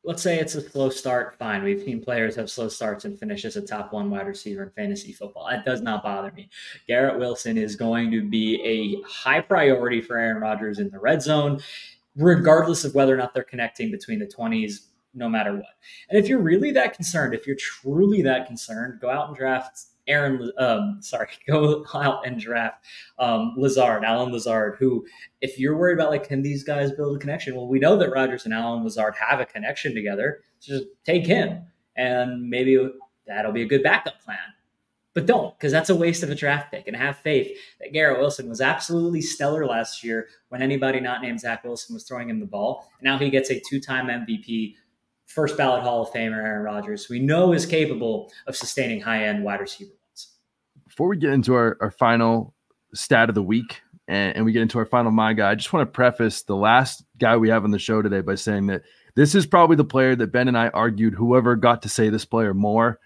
Let's 0.08 0.22
say 0.22 0.40
it's 0.40 0.56
a 0.56 0.62
slow 0.62 0.90
start, 0.90 1.38
fine. 1.38 1.62
We've 1.62 1.84
seen 1.84 2.02
players 2.02 2.34
have 2.38 2.50
slow 2.50 2.70
starts 2.70 3.04
and 3.04 3.20
finish 3.20 3.44
as 3.44 3.58
a 3.58 3.62
top 3.62 3.92
one 3.92 4.10
wide 4.10 4.26
receiver 4.26 4.64
in 4.64 4.70
fantasy 4.70 5.12
football. 5.12 5.50
That 5.52 5.66
does 5.66 5.82
not 5.82 6.02
bother 6.02 6.32
me. 6.32 6.50
Garrett 6.88 7.20
Wilson 7.20 7.58
is 7.58 7.76
going 7.76 8.10
to 8.12 8.24
be 8.24 8.56
a 8.64 9.06
high 9.06 9.42
priority 9.42 10.00
for 10.02 10.18
Aaron 10.18 10.42
Rodgers 10.42 10.80
in 10.80 10.90
the 10.90 10.98
red 10.98 11.22
zone, 11.22 11.60
regardless 12.16 12.86
of 12.86 12.96
whether 12.96 13.14
or 13.14 13.18
not 13.18 13.34
they're 13.34 13.44
connecting 13.44 13.92
between 13.92 14.18
the 14.18 14.26
20s, 14.26 14.88
no 15.14 15.28
matter 15.28 15.54
what. 15.54 15.76
And 16.10 16.18
if 16.18 16.30
you're 16.30 16.40
really 16.40 16.72
that 16.72 16.94
concerned, 16.94 17.34
if 17.34 17.46
you're 17.46 17.58
truly 17.58 18.22
that 18.22 18.48
concerned, 18.48 19.02
go 19.02 19.10
out 19.10 19.28
and 19.28 19.36
draft 19.36 19.88
Aaron, 20.08 20.52
um, 20.58 20.98
sorry, 21.02 21.30
go 21.48 21.86
out 21.94 22.26
and 22.26 22.40
draft 22.40 22.86
um, 23.20 23.54
Lazard, 23.58 24.04
Allen 24.04 24.32
Lazard, 24.32 24.78
who, 24.80 25.06
if 25.42 25.60
you're 25.60 25.78
worried 25.78 25.94
about 25.94 26.12
like, 26.12 26.28
can 26.28 26.42
these 26.42 26.64
guys 26.64 26.92
build 26.92 27.18
a 27.18 27.20
connection? 27.20 27.56
Well, 27.56 27.68
we 27.68 27.80
know 27.80 27.98
that 27.98 28.12
Rodgers 28.12 28.46
and 28.46 28.54
Allen 28.54 28.84
Lazard 28.84 29.16
have 29.16 29.40
a 29.40 29.46
connection 29.46 29.94
together. 29.94 30.42
So 30.60 30.78
just 30.78 30.88
take 31.06 31.26
him 31.26 31.64
and 31.96 32.50
maybe 32.50 32.78
that'll 33.26 33.52
be 33.52 33.64
a 33.64 33.68
good 33.68 33.84
backup 33.84 34.22
plan. 34.22 34.38
But 35.14 35.26
don't, 35.26 35.58
because 35.58 35.72
that's 35.72 35.90
a 35.90 35.96
waste 35.96 36.22
of 36.22 36.30
a 36.30 36.36
draft 36.36 36.70
pick. 36.72 36.88
And 36.88 36.96
have 36.96 37.18
faith 37.18 37.58
that 37.80 37.92
Garrett 37.92 38.20
Wilson 38.20 38.48
was 38.48 38.62
absolutely 38.62 39.22
stellar 39.22 39.66
last 39.66 40.04
year 40.04 40.28
when 40.50 40.62
anybody 40.62 41.00
not 41.00 41.24
named 41.24 41.40
Zach 41.40 41.64
Wilson 41.64 41.96
was 41.96 42.04
throwing 42.04 42.30
him 42.30 42.40
the 42.40 42.46
ball. 42.46 42.88
And 43.00 43.06
now 43.06 43.18
he 43.18 43.32
gets 43.32 43.50
a 43.50 43.60
two 43.60 43.80
time 43.80 44.08
MVP 44.08 44.76
first 45.28 45.58
ballot 45.58 45.84
Hall 45.84 46.02
of 46.02 46.10
Famer 46.10 46.44
Aaron 46.44 46.64
Rodgers, 46.64 47.10
we 47.10 47.20
know 47.20 47.54
is 47.54 47.66
capable 47.66 48.32
of 48.48 48.56
sustaining 48.56 49.02
high 49.02 49.26
end 49.26 49.44
wide 49.44 49.60
receiver. 49.60 49.92
Before 50.98 51.10
we 51.10 51.18
get 51.18 51.30
into 51.30 51.54
our, 51.54 51.78
our 51.80 51.92
final 51.92 52.56
stat 52.92 53.30
of 53.30 53.36
the 53.36 53.44
week 53.44 53.82
and, 54.08 54.36
and 54.36 54.44
we 54.44 54.52
get 54.52 54.64
into 54.64 54.80
our 54.80 54.86
final 54.88 55.12
my 55.12 55.34
guy, 55.34 55.52
I 55.52 55.54
just 55.54 55.72
want 55.72 55.88
to 55.88 55.92
preface 55.92 56.42
the 56.42 56.56
last 56.56 57.06
guy 57.20 57.38
we 57.38 57.50
have 57.50 57.64
on 57.64 57.70
the 57.70 57.78
show 57.78 58.02
today 58.02 58.22
by 58.22 58.34
saying 58.34 58.66
that 58.66 58.82
this 59.14 59.36
is 59.36 59.46
probably 59.46 59.76
the 59.76 59.86
player 59.86 60.16
that 60.16 60.32
Ben 60.32 60.48
and 60.48 60.58
I 60.58 60.70
argued 60.70 61.14
whoever 61.14 61.56
got 61.56 61.84
to 61.84 61.90
say 61.90 62.10
this 62.10 62.26
player 62.26 62.56
more 62.56 63.00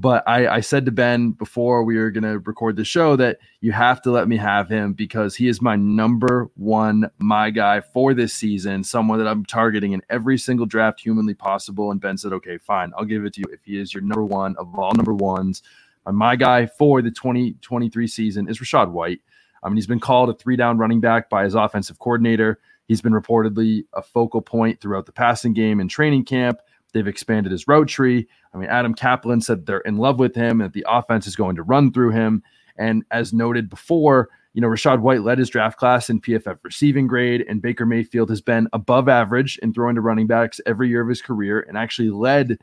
but 0.00 0.22
I, 0.28 0.46
I 0.46 0.60
said 0.60 0.86
to 0.86 0.92
Ben 0.92 1.32
before 1.32 1.82
we 1.82 1.98
were 1.98 2.12
going 2.12 2.22
to 2.22 2.38
record 2.38 2.76
the 2.76 2.84
show 2.84 3.16
that 3.16 3.38
you 3.60 3.72
have 3.72 4.00
to 4.02 4.12
let 4.12 4.28
me 4.28 4.36
have 4.36 4.68
him 4.68 4.92
because 4.92 5.34
he 5.34 5.48
is 5.48 5.60
my 5.60 5.74
number 5.74 6.48
one, 6.54 7.10
my 7.18 7.50
guy 7.50 7.80
for 7.80 8.14
this 8.14 8.32
season, 8.32 8.84
someone 8.84 9.18
that 9.18 9.26
I'm 9.26 9.44
targeting 9.44 9.92
in 9.92 10.02
every 10.08 10.38
single 10.38 10.66
draft 10.66 11.00
humanly 11.00 11.34
possible. 11.34 11.90
And 11.90 12.00
Ben 12.00 12.16
said, 12.16 12.32
okay, 12.32 12.58
fine, 12.58 12.92
I'll 12.96 13.04
give 13.04 13.24
it 13.24 13.34
to 13.34 13.40
you. 13.40 13.46
If 13.52 13.64
he 13.64 13.80
is 13.80 13.92
your 13.92 14.04
number 14.04 14.24
one 14.24 14.54
of 14.56 14.72
all 14.78 14.92
number 14.94 15.14
ones, 15.14 15.62
Uh, 16.06 16.12
my 16.12 16.36
guy 16.36 16.66
for 16.66 17.02
the 17.02 17.10
2023 17.10 18.06
season 18.06 18.48
is 18.48 18.58
Rachaad 18.58 18.90
White. 18.90 19.20
I 19.62 19.68
mean, 19.68 19.76
he's 19.76 19.86
been 19.86 20.00
called 20.00 20.30
a 20.30 20.34
three 20.34 20.56
down 20.56 20.78
running 20.78 21.00
back 21.00 21.28
by 21.28 21.44
his 21.44 21.54
offensive 21.54 21.98
coordinator. 21.98 22.60
He's 22.86 23.00
been 23.00 23.12
reportedly 23.12 23.84
a 23.92 24.02
focal 24.02 24.40
point 24.40 24.80
throughout 24.80 25.06
the 25.06 25.12
passing 25.12 25.52
game 25.52 25.80
and 25.80 25.90
training 25.90 26.24
camp. 26.24 26.58
They've 26.92 27.06
expanded 27.06 27.52
his 27.52 27.68
road 27.68 27.88
tree. 27.88 28.26
I 28.54 28.58
mean, 28.58 28.70
Adam 28.70 28.94
Kaplan 28.94 29.42
said 29.42 29.66
they're 29.66 29.80
in 29.80 29.98
love 29.98 30.18
with 30.18 30.34
him 30.34 30.60
and 30.60 30.70
that 30.70 30.72
the 30.72 30.86
offense 30.88 31.26
is 31.26 31.36
going 31.36 31.56
to 31.56 31.62
run 31.62 31.92
through 31.92 32.10
him. 32.10 32.42
And 32.78 33.04
as 33.10 33.34
noted 33.34 33.68
before, 33.68 34.30
you 34.54 34.62
know, 34.62 34.68
Rachaad 34.68 35.00
White 35.00 35.22
led 35.22 35.38
his 35.38 35.50
draft 35.50 35.78
class 35.78 36.08
in 36.08 36.20
PFF 36.20 36.58
receiving 36.62 37.06
grade, 37.06 37.44
and 37.48 37.60
Baker 37.60 37.84
Mayfield 37.84 38.30
has 38.30 38.40
been 38.40 38.68
above 38.72 39.08
average 39.08 39.58
in 39.58 39.74
throwing 39.74 39.96
to 39.96 40.00
running 40.00 40.26
backs 40.26 40.60
every 40.64 40.88
year 40.88 41.02
of 41.02 41.08
his 41.08 41.20
career 41.20 41.60
and 41.68 41.76
actually 41.76 42.10
led 42.10 42.58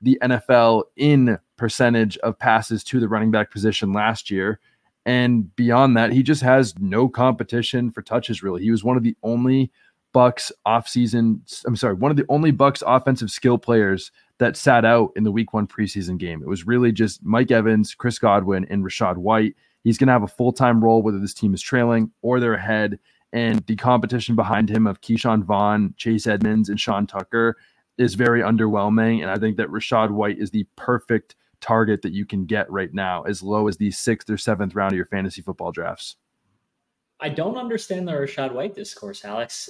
the 0.00 0.18
NFL 0.22 0.84
in 0.96 1.38
percentage 1.56 2.16
of 2.18 2.38
passes 2.38 2.82
to 2.84 3.00
the 3.00 3.08
running 3.08 3.30
back 3.30 3.50
position 3.50 3.92
last 3.92 4.30
year. 4.30 4.60
And 5.06 5.54
beyond 5.56 5.96
that, 5.96 6.12
he 6.12 6.22
just 6.22 6.42
has 6.42 6.78
no 6.78 7.08
competition 7.08 7.90
for 7.90 8.02
touches, 8.02 8.42
really. 8.42 8.62
He 8.62 8.70
was 8.70 8.84
one 8.84 8.96
of 8.96 9.02
the 9.02 9.16
only 9.22 9.70
Bucs 10.14 10.50
offseason, 10.66 11.40
I'm 11.66 11.76
sorry, 11.76 11.94
one 11.94 12.10
of 12.10 12.16
the 12.16 12.26
only 12.28 12.52
Bucs 12.52 12.82
offensive 12.86 13.30
skill 13.30 13.58
players 13.58 14.10
that 14.38 14.56
sat 14.56 14.84
out 14.84 15.12
in 15.16 15.24
the 15.24 15.30
week 15.30 15.52
one 15.52 15.66
preseason 15.66 16.18
game. 16.18 16.42
It 16.42 16.48
was 16.48 16.66
really 16.66 16.92
just 16.92 17.22
Mike 17.22 17.50
Evans, 17.50 17.94
Chris 17.94 18.18
Godwin, 18.18 18.66
and 18.70 18.84
Rachaad 18.84 19.16
White. 19.16 19.54
He's 19.84 19.98
going 19.98 20.08
to 20.08 20.12
have 20.12 20.22
a 20.22 20.28
full 20.28 20.52
time 20.52 20.82
role 20.82 21.02
whether 21.02 21.18
this 21.18 21.34
team 21.34 21.54
is 21.54 21.62
trailing 21.62 22.10
or 22.22 22.40
they're 22.40 22.54
ahead. 22.54 22.98
And 23.32 23.64
the 23.66 23.76
competition 23.76 24.34
behind 24.34 24.68
him 24.68 24.86
of 24.86 25.00
Ke'Shawn 25.00 25.44
Vaughn, 25.44 25.94
Chase 25.96 26.26
Edmonds, 26.26 26.68
and 26.68 26.80
Sean 26.80 27.06
Tucker 27.06 27.56
is 28.00 28.14
very 28.14 28.40
underwhelming. 28.40 29.20
And 29.20 29.30
I 29.30 29.36
think 29.36 29.58
that 29.58 29.68
Rachaad 29.68 30.10
White 30.10 30.38
is 30.38 30.50
the 30.50 30.66
perfect 30.74 31.36
target 31.60 32.00
that 32.00 32.12
you 32.12 32.24
can 32.24 32.46
get 32.46 32.70
right 32.70 32.92
now, 32.94 33.22
as 33.22 33.42
low 33.42 33.68
as 33.68 33.76
the 33.76 33.90
sixth 33.90 34.30
or 34.30 34.38
seventh 34.38 34.74
round 34.74 34.92
of 34.92 34.96
your 34.96 35.06
fantasy 35.06 35.42
football 35.42 35.70
drafts. 35.70 36.16
I 37.20 37.28
don't 37.28 37.58
understand 37.58 38.08
the 38.08 38.12
Rachaad 38.12 38.52
White 38.52 38.74
discourse, 38.74 39.22
Alex. 39.26 39.68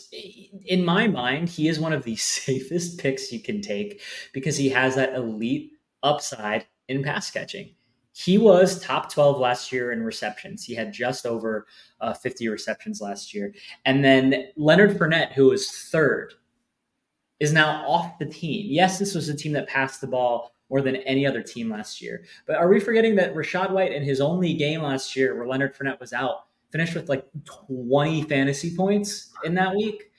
In 0.66 0.84
my 0.84 1.08
mind, 1.08 1.48
he 1.48 1.66
is 1.66 1.80
one 1.80 1.92
of 1.92 2.04
the 2.04 2.14
safest 2.16 3.00
picks 3.00 3.32
you 3.32 3.40
can 3.40 3.60
take 3.60 4.00
because 4.32 4.56
he 4.56 4.68
has 4.68 4.94
that 4.94 5.14
elite 5.14 5.72
upside 6.04 6.66
in 6.86 7.02
pass 7.02 7.32
catching. 7.32 7.74
He 8.12 8.38
was 8.38 8.80
top 8.80 9.10
12 9.10 9.38
last 9.38 9.72
year 9.72 9.90
in 9.90 10.02
receptions. 10.02 10.64
He 10.64 10.74
had 10.74 10.92
just 10.92 11.26
over 11.26 11.66
uh, 12.00 12.12
50 12.12 12.48
receptions 12.48 13.00
last 13.00 13.34
year. 13.34 13.54
And 13.84 14.04
then 14.04 14.48
Leonard 14.56 14.98
Fournette, 14.98 15.32
who 15.32 15.46
was 15.46 15.70
third, 15.70 16.34
is 17.40 17.52
now 17.52 17.84
off 17.86 18.18
the 18.18 18.26
team. 18.26 18.66
Yes, 18.68 18.98
this 18.98 19.14
was 19.14 19.28
a 19.28 19.34
team 19.34 19.52
that 19.52 19.68
passed 19.68 20.00
the 20.00 20.06
ball 20.06 20.54
more 20.68 20.82
than 20.82 20.96
any 20.96 21.26
other 21.26 21.42
team 21.42 21.70
last 21.70 22.00
year. 22.00 22.24
But 22.46 22.56
are 22.56 22.68
we 22.68 22.78
forgetting 22.78 23.16
that 23.16 23.34
Rachaad 23.34 23.70
White 23.70 23.92
in 23.92 24.04
his 24.04 24.20
only 24.20 24.54
game 24.54 24.82
last 24.82 25.16
year 25.16 25.34
where 25.34 25.48
Leonard 25.48 25.74
Fournette 25.74 25.98
was 25.98 26.12
out 26.12 26.44
finished 26.70 26.94
with 26.94 27.08
like 27.08 27.26
20 27.66 28.22
fantasy 28.24 28.76
points 28.76 29.32
in 29.44 29.54
that 29.54 29.74
week. 29.74 30.10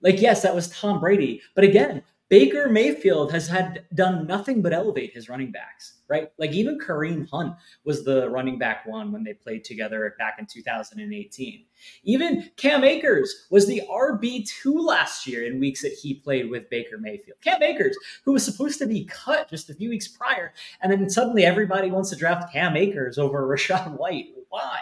Like, 0.00 0.20
yes, 0.20 0.42
that 0.42 0.54
was 0.54 0.68
Tom 0.68 1.00
Brady. 1.00 1.40
But 1.54 1.64
again, 1.64 2.02
Baker 2.34 2.68
Mayfield 2.68 3.30
has 3.30 3.46
had 3.46 3.84
done 3.94 4.26
nothing 4.26 4.60
but 4.60 4.72
elevate 4.72 5.14
his 5.14 5.28
running 5.28 5.52
backs, 5.52 6.00
right? 6.08 6.32
Like 6.36 6.50
even 6.50 6.80
Kareem 6.80 7.30
Hunt 7.30 7.54
was 7.84 8.04
the 8.04 8.28
running 8.28 8.58
back 8.58 8.84
one 8.86 9.12
when 9.12 9.22
they 9.22 9.34
played 9.34 9.62
together 9.62 10.12
back 10.18 10.40
in 10.40 10.46
2018. 10.46 11.64
Even 12.02 12.50
Cam 12.56 12.82
Akers 12.82 13.46
was 13.50 13.68
the 13.68 13.82
RB2 13.88 14.84
last 14.84 15.28
year 15.28 15.46
in 15.46 15.60
weeks 15.60 15.82
that 15.82 15.92
he 15.92 16.14
played 16.14 16.50
with 16.50 16.68
Baker 16.70 16.98
Mayfield. 16.98 17.38
Cam 17.40 17.62
Akers, 17.62 17.96
who 18.24 18.32
was 18.32 18.44
supposed 18.44 18.80
to 18.80 18.86
be 18.88 19.04
cut 19.04 19.48
just 19.48 19.70
a 19.70 19.74
few 19.74 19.88
weeks 19.88 20.08
prior, 20.08 20.52
and 20.82 20.90
then 20.90 21.08
suddenly 21.08 21.44
everybody 21.44 21.92
wants 21.92 22.10
to 22.10 22.16
draft 22.16 22.52
Cam 22.52 22.76
Akers 22.76 23.16
over 23.16 23.46
Rachaad 23.46 23.96
White. 23.96 24.30
Why? 24.48 24.80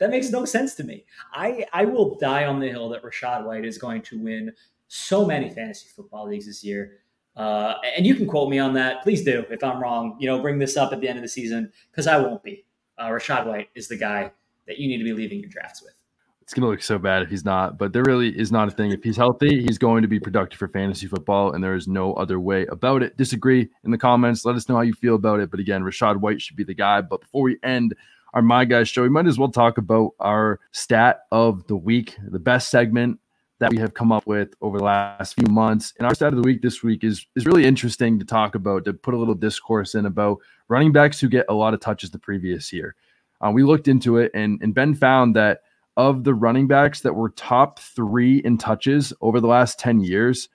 That 0.00 0.10
makes 0.10 0.30
no 0.30 0.44
sense 0.46 0.74
to 0.76 0.82
me. 0.82 1.04
I, 1.32 1.66
I 1.72 1.84
will 1.84 2.16
die 2.18 2.46
on 2.46 2.58
the 2.58 2.70
hill 2.70 2.88
that 2.88 3.04
Rachaad 3.04 3.44
White 3.44 3.64
is 3.64 3.78
going 3.78 4.02
to 4.02 4.18
win 4.18 4.52
so 4.90 5.24
many 5.24 5.48
fantasy 5.48 5.88
football 5.94 6.28
leagues 6.28 6.46
this 6.46 6.64
year. 6.64 6.98
Uh, 7.36 7.74
and 7.96 8.04
you 8.04 8.16
can 8.16 8.26
quote 8.26 8.50
me 8.50 8.58
on 8.58 8.74
that. 8.74 9.02
Please 9.02 9.22
do. 9.22 9.44
If 9.48 9.62
I'm 9.62 9.80
wrong, 9.80 10.16
you 10.18 10.26
know, 10.26 10.40
bring 10.42 10.58
this 10.58 10.76
up 10.76 10.92
at 10.92 11.00
the 11.00 11.08
end 11.08 11.16
of 11.16 11.22
the 11.22 11.28
season 11.28 11.72
because 11.90 12.08
I 12.08 12.18
won't 12.18 12.42
be. 12.42 12.66
Uh, 12.98 13.06
Rachaad 13.06 13.46
White 13.46 13.68
is 13.76 13.86
the 13.86 13.96
guy 13.96 14.32
that 14.66 14.78
you 14.78 14.88
need 14.88 14.98
to 14.98 15.04
be 15.04 15.12
leaving 15.12 15.38
your 15.38 15.48
drafts 15.48 15.80
with. 15.80 15.94
It's 16.42 16.52
to 16.52 16.66
look 16.66 16.82
so 16.82 16.98
bad 16.98 17.22
if 17.22 17.30
he's 17.30 17.44
not, 17.44 17.78
but 17.78 17.92
there 17.92 18.02
really 18.02 18.36
is 18.36 18.50
not 18.50 18.66
a 18.66 18.72
thing. 18.72 18.90
If 18.90 19.04
he's 19.04 19.16
healthy, 19.16 19.62
he's 19.62 19.78
going 19.78 20.02
to 20.02 20.08
be 20.08 20.18
productive 20.18 20.58
for 20.58 20.66
fantasy 20.66 21.06
football, 21.06 21.52
and 21.52 21.62
there 21.62 21.76
is 21.76 21.86
no 21.86 22.12
other 22.14 22.40
way 22.40 22.66
about 22.66 23.04
it. 23.04 23.16
Disagree 23.16 23.68
in 23.84 23.92
the 23.92 23.98
comments. 23.98 24.44
Let 24.44 24.56
us 24.56 24.68
know 24.68 24.74
how 24.74 24.80
you 24.80 24.92
feel 24.92 25.14
about 25.14 25.38
it. 25.38 25.52
But 25.52 25.60
again, 25.60 25.84
Rachaad 25.84 26.16
White 26.16 26.42
should 26.42 26.56
be 26.56 26.64
the 26.64 26.74
guy. 26.74 27.02
But 27.02 27.20
before 27.20 27.42
we 27.42 27.58
end 27.62 27.94
our 28.34 28.42
My 28.42 28.64
Guys 28.64 28.88
show, 28.88 29.02
we 29.02 29.08
might 29.08 29.28
as 29.28 29.38
well 29.38 29.52
talk 29.52 29.78
about 29.78 30.14
our 30.18 30.58
stat 30.72 31.20
of 31.30 31.64
the 31.68 31.76
week, 31.76 32.16
the 32.28 32.40
best 32.40 32.68
segment 32.68 33.20
that 33.60 33.70
we 33.70 33.76
have 33.76 33.94
come 33.94 34.10
up 34.10 34.26
with 34.26 34.54
over 34.60 34.78
the 34.78 34.84
last 34.84 35.34
few 35.34 35.46
months. 35.46 35.94
And 35.98 36.06
our 36.06 36.14
stat 36.14 36.32
of 36.32 36.42
the 36.42 36.46
week 36.46 36.62
this 36.62 36.82
week 36.82 37.04
is 37.04 37.24
is 37.36 37.46
really 37.46 37.64
interesting 37.64 38.18
to 38.18 38.24
talk 38.24 38.54
about, 38.54 38.84
to 38.86 38.92
put 38.92 39.14
a 39.14 39.18
little 39.18 39.34
discourse 39.34 39.94
in 39.94 40.06
about 40.06 40.38
running 40.68 40.92
backs 40.92 41.20
who 41.20 41.28
get 41.28 41.46
a 41.48 41.54
lot 41.54 41.74
of 41.74 41.80
touches 41.80 42.10
the 42.10 42.18
previous 42.18 42.72
year. 42.72 42.96
Uh, 43.40 43.50
we 43.50 43.62
looked 43.62 43.88
into 43.88 44.18
it, 44.18 44.30
and, 44.34 44.60
and 44.62 44.74
Ben 44.74 44.94
found 44.94 45.36
that 45.36 45.60
of 45.96 46.24
the 46.24 46.34
running 46.34 46.66
backs 46.66 47.00
that 47.00 47.14
were 47.14 47.30
top 47.30 47.78
three 47.78 48.38
in 48.38 48.58
touches 48.58 49.12
over 49.20 49.40
the 49.40 49.46
last 49.46 49.78
10 49.78 50.00
years, 50.00 50.48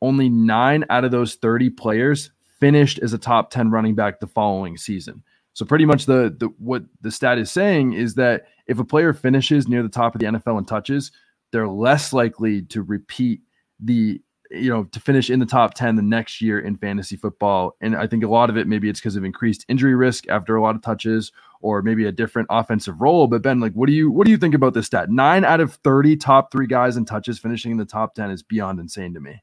only 0.00 0.28
nine 0.28 0.84
out 0.90 1.04
of 1.04 1.10
those 1.10 1.36
30 1.36 1.70
players 1.70 2.30
finished 2.60 2.98
as 3.00 3.12
a 3.12 3.18
top 3.18 3.50
10 3.50 3.70
running 3.70 3.94
back 3.94 4.20
the 4.20 4.26
following 4.26 4.76
season. 4.76 5.22
So 5.54 5.64
pretty 5.64 5.84
much 5.84 6.06
the 6.06 6.34
the 6.38 6.46
what 6.58 6.84
the 7.02 7.10
stat 7.10 7.38
is 7.38 7.50
saying 7.50 7.92
is 7.92 8.14
that 8.14 8.46
if 8.66 8.78
a 8.78 8.84
player 8.84 9.12
finishes 9.12 9.68
near 9.68 9.82
the 9.82 9.88
top 9.88 10.14
of 10.14 10.20
the 10.20 10.26
NFL 10.26 10.58
in 10.58 10.64
touches, 10.64 11.12
they're 11.52 11.68
less 11.68 12.12
likely 12.12 12.62
to 12.62 12.82
repeat 12.82 13.40
the 13.78 14.20
you 14.50 14.68
know 14.68 14.84
to 14.84 15.00
finish 15.00 15.30
in 15.30 15.38
the 15.38 15.46
top 15.46 15.74
10 15.74 15.96
the 15.96 16.02
next 16.02 16.40
year 16.40 16.58
in 16.58 16.76
fantasy 16.76 17.16
football. 17.16 17.76
And 17.80 17.96
i 17.96 18.06
think 18.06 18.24
a 18.24 18.28
lot 18.28 18.50
of 18.50 18.56
it 18.56 18.66
maybe 18.66 18.88
it's 18.88 19.00
because 19.00 19.16
of 19.16 19.24
increased 19.24 19.64
injury 19.68 19.94
risk 19.94 20.28
after 20.28 20.56
a 20.56 20.62
lot 20.62 20.74
of 20.74 20.82
touches 20.82 21.32
or 21.60 21.80
maybe 21.80 22.04
a 22.06 22.12
different 22.12 22.48
offensive 22.50 23.00
role. 23.00 23.26
But 23.26 23.42
ben 23.42 23.60
like 23.60 23.72
what 23.72 23.86
do 23.86 23.92
you 23.92 24.10
what 24.10 24.24
do 24.24 24.30
you 24.30 24.38
think 24.38 24.54
about 24.54 24.74
this 24.74 24.86
stat? 24.86 25.10
9 25.10 25.44
out 25.44 25.60
of 25.60 25.74
30 25.76 26.16
top 26.16 26.52
3 26.52 26.66
guys 26.66 26.96
in 26.96 27.04
touches 27.04 27.38
finishing 27.38 27.72
in 27.72 27.78
the 27.78 27.84
top 27.84 28.14
10 28.14 28.30
is 28.30 28.42
beyond 28.42 28.80
insane 28.80 29.14
to 29.14 29.20
me. 29.20 29.42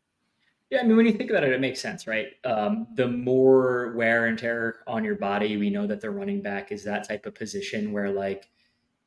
Yeah, 0.70 0.82
I 0.82 0.84
mean, 0.84 0.98
when 0.98 1.08
you 1.08 1.14
think 1.14 1.32
about 1.32 1.44
it, 1.44 1.52
it 1.52 1.60
makes 1.60 1.82
sense, 1.82 2.06
right? 2.06 2.28
Um, 2.46 2.86
the 2.94 3.08
more 3.08 3.92
wear 3.96 4.28
and 4.28 4.38
tear 4.38 4.82
on 4.86 5.04
your 5.04 5.16
body, 5.16 5.58
we 5.58 5.72
know 5.72 5.88
that 5.88 6.00
the 6.00 6.12
running 6.12 6.42
back 6.44 6.72
is 6.72 6.84
that 6.84 7.08
type 7.08 7.26
of 7.26 7.34
position 7.34 7.92
where, 7.92 8.12
like, 8.12 8.50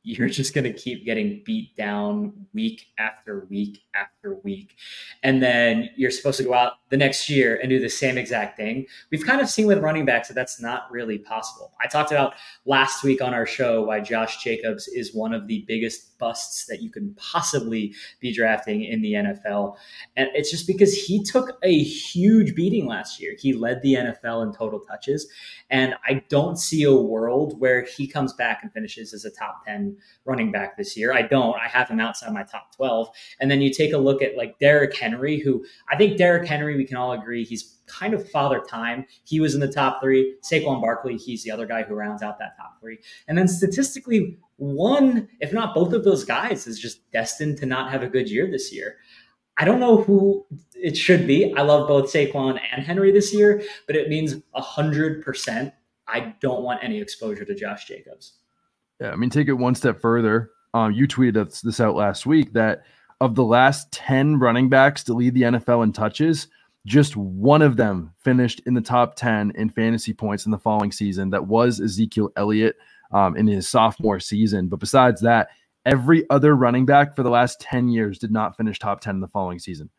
you're 0.03 0.27
just 0.27 0.53
going 0.53 0.65
to 0.65 0.73
keep 0.73 1.05
getting 1.05 1.41
beat 1.45 1.75
down 1.77 2.33
week 2.53 2.87
after 2.97 3.47
week 3.49 3.83
after 3.95 4.35
week. 4.43 4.75
And 5.23 5.41
then 5.41 5.89
you're 5.95 6.11
supposed 6.11 6.37
to 6.37 6.43
go 6.43 6.53
out 6.53 6.73
the 6.89 6.97
next 6.97 7.29
year 7.29 7.55
and 7.55 7.69
do 7.69 7.79
the 7.79 7.89
same 7.89 8.17
exact 8.17 8.57
thing. 8.57 8.85
We've 9.11 9.25
kind 9.25 9.39
of 9.39 9.49
seen 9.49 9.65
with 9.65 9.79
running 9.79 10.05
backs 10.05 10.27
that 10.27 10.33
that's 10.33 10.61
not 10.61 10.91
really 10.91 11.17
possible. 11.17 11.71
I 11.81 11.87
talked 11.87 12.11
about 12.11 12.35
last 12.65 13.03
week 13.03 13.21
on 13.21 13.33
our 13.33 13.45
show 13.45 13.83
why 13.83 14.01
Josh 14.01 14.43
Jacobs 14.43 14.87
is 14.89 15.15
one 15.15 15.33
of 15.33 15.47
the 15.47 15.63
biggest 15.67 16.12
busts 16.23 16.65
that 16.67 16.81
you 16.81 16.89
can 16.89 17.13
possibly 17.15 17.93
be 18.21 18.33
drafting 18.33 18.81
in 18.81 19.01
the 19.01 19.11
NFL. 19.11 19.75
And 20.15 20.29
it's 20.33 20.49
just 20.49 20.67
because 20.67 20.93
he 20.93 21.21
took 21.21 21.57
a 21.63 21.83
huge 21.83 22.55
beating 22.55 22.87
last 22.87 23.19
year. 23.19 23.35
He 23.37 23.51
led 23.51 23.81
the 23.81 23.95
NFL 23.95 24.43
in 24.43 24.53
total 24.53 24.79
touches. 24.79 25.27
And 25.69 25.95
I 26.07 26.23
don't 26.29 26.57
see 26.57 26.83
a 26.83 26.95
world 26.95 27.59
where 27.59 27.83
he 27.83 28.07
comes 28.07 28.31
back 28.31 28.59
and 28.63 28.71
finishes 28.71 29.13
as 29.13 29.25
a 29.25 29.31
top 29.31 29.65
10 29.65 29.97
running 30.23 30.49
back 30.49 30.77
this 30.77 30.95
year. 30.95 31.11
I 31.13 31.23
don't. 31.23 31.55
I 31.59 31.67
have 31.67 31.89
him 31.89 31.99
outside 31.99 32.31
my 32.31 32.43
top 32.43 32.73
12. 32.73 33.09
And 33.41 33.51
then 33.51 33.59
you 33.59 33.69
take 33.69 33.91
a 33.91 33.97
look 33.97 34.21
at 34.21 34.37
like 34.37 34.57
Derrick 34.59 34.95
Henry, 34.95 35.41
who 35.41 35.65
I 35.91 35.97
think 35.97 36.17
Derrick 36.17 36.47
Henry, 36.47 36.77
we 36.77 36.85
can 36.85 36.95
all 36.95 37.11
agree 37.11 37.43
he's 37.43 37.79
kind 37.87 38.13
of 38.13 38.29
father 38.29 38.61
time. 38.67 39.05
He 39.25 39.39
was 39.39 39.53
in 39.53 39.59
the 39.59 39.71
top 39.71 40.01
three. 40.01 40.35
Saquon 40.41 40.81
Barkley, 40.81 41.17
he's 41.17 41.43
the 41.43 41.51
other 41.51 41.65
guy 41.65 41.83
who 41.83 41.95
rounds 41.95 42.23
out 42.23 42.39
that 42.39 42.55
top 42.57 42.79
three. 42.79 42.99
And 43.27 43.37
then 43.37 43.47
statistically, 43.47 44.37
one, 44.63 45.27
if 45.39 45.51
not 45.51 45.75
both 45.75 45.93
of 45.93 46.03
those 46.03 46.23
guys, 46.23 46.67
is 46.67 46.79
just 46.79 47.09
destined 47.11 47.57
to 47.57 47.65
not 47.65 47.91
have 47.91 48.03
a 48.03 48.07
good 48.07 48.29
year 48.29 48.49
this 48.49 48.73
year. 48.73 48.97
I 49.57 49.65
don't 49.65 49.79
know 49.79 49.97
who 49.97 50.45
it 50.73 50.97
should 50.97 51.27
be. 51.27 51.53
I 51.53 51.61
love 51.61 51.87
both 51.87 52.11
Saquon 52.11 52.59
and 52.71 52.83
Henry 52.83 53.11
this 53.11 53.33
year, 53.33 53.61
but 53.85 53.95
it 53.95 54.09
means 54.09 54.35
a 54.55 54.61
hundred 54.61 55.23
percent. 55.23 55.73
I 56.07 56.35
don't 56.41 56.63
want 56.63 56.83
any 56.83 56.99
exposure 56.99 57.45
to 57.45 57.55
Josh 57.55 57.85
Jacobs. 57.85 58.33
Yeah, 58.99 59.11
I 59.11 59.15
mean, 59.15 59.29
take 59.29 59.47
it 59.47 59.53
one 59.53 59.75
step 59.75 59.99
further. 59.99 60.51
Um, 60.73 60.91
you 60.91 61.07
tweeted 61.07 61.61
this 61.61 61.79
out 61.79 61.95
last 61.95 62.25
week 62.25 62.53
that 62.53 62.83
of 63.21 63.35
the 63.35 63.43
last 63.43 63.91
10 63.91 64.39
running 64.39 64.69
backs 64.69 65.03
to 65.03 65.13
lead 65.13 65.33
the 65.33 65.43
NFL 65.43 65.83
in 65.83 65.93
touches, 65.93 66.47
just 66.85 67.15
one 67.15 67.61
of 67.61 67.77
them 67.77 68.13
finished 68.17 68.61
in 68.65 68.73
the 68.73 68.81
top 68.81 69.15
10 69.15 69.53
in 69.55 69.69
fantasy 69.69 70.13
points 70.13 70.45
in 70.45 70.51
the 70.51 70.57
following 70.57 70.91
season. 70.91 71.29
That 71.29 71.47
was 71.47 71.79
Ezekiel 71.79 72.31
Elliott 72.35 72.75
um, 73.13 73.37
in 73.37 73.47
his 73.47 73.69
sophomore 73.69 74.19
season. 74.19 74.67
But 74.67 74.79
besides 74.79 75.21
that, 75.21 75.49
every 75.85 76.29
other 76.29 76.55
running 76.55 76.85
back 76.85 77.15
for 77.15 77.23
the 77.23 77.29
last 77.29 77.59
10 77.61 77.89
years 77.89 78.19
did 78.19 78.31
not 78.31 78.57
finish 78.57 78.79
top 78.79 79.01
10 79.01 79.15
in 79.15 79.21
the 79.21 79.27
following 79.27 79.59
season. 79.59 79.89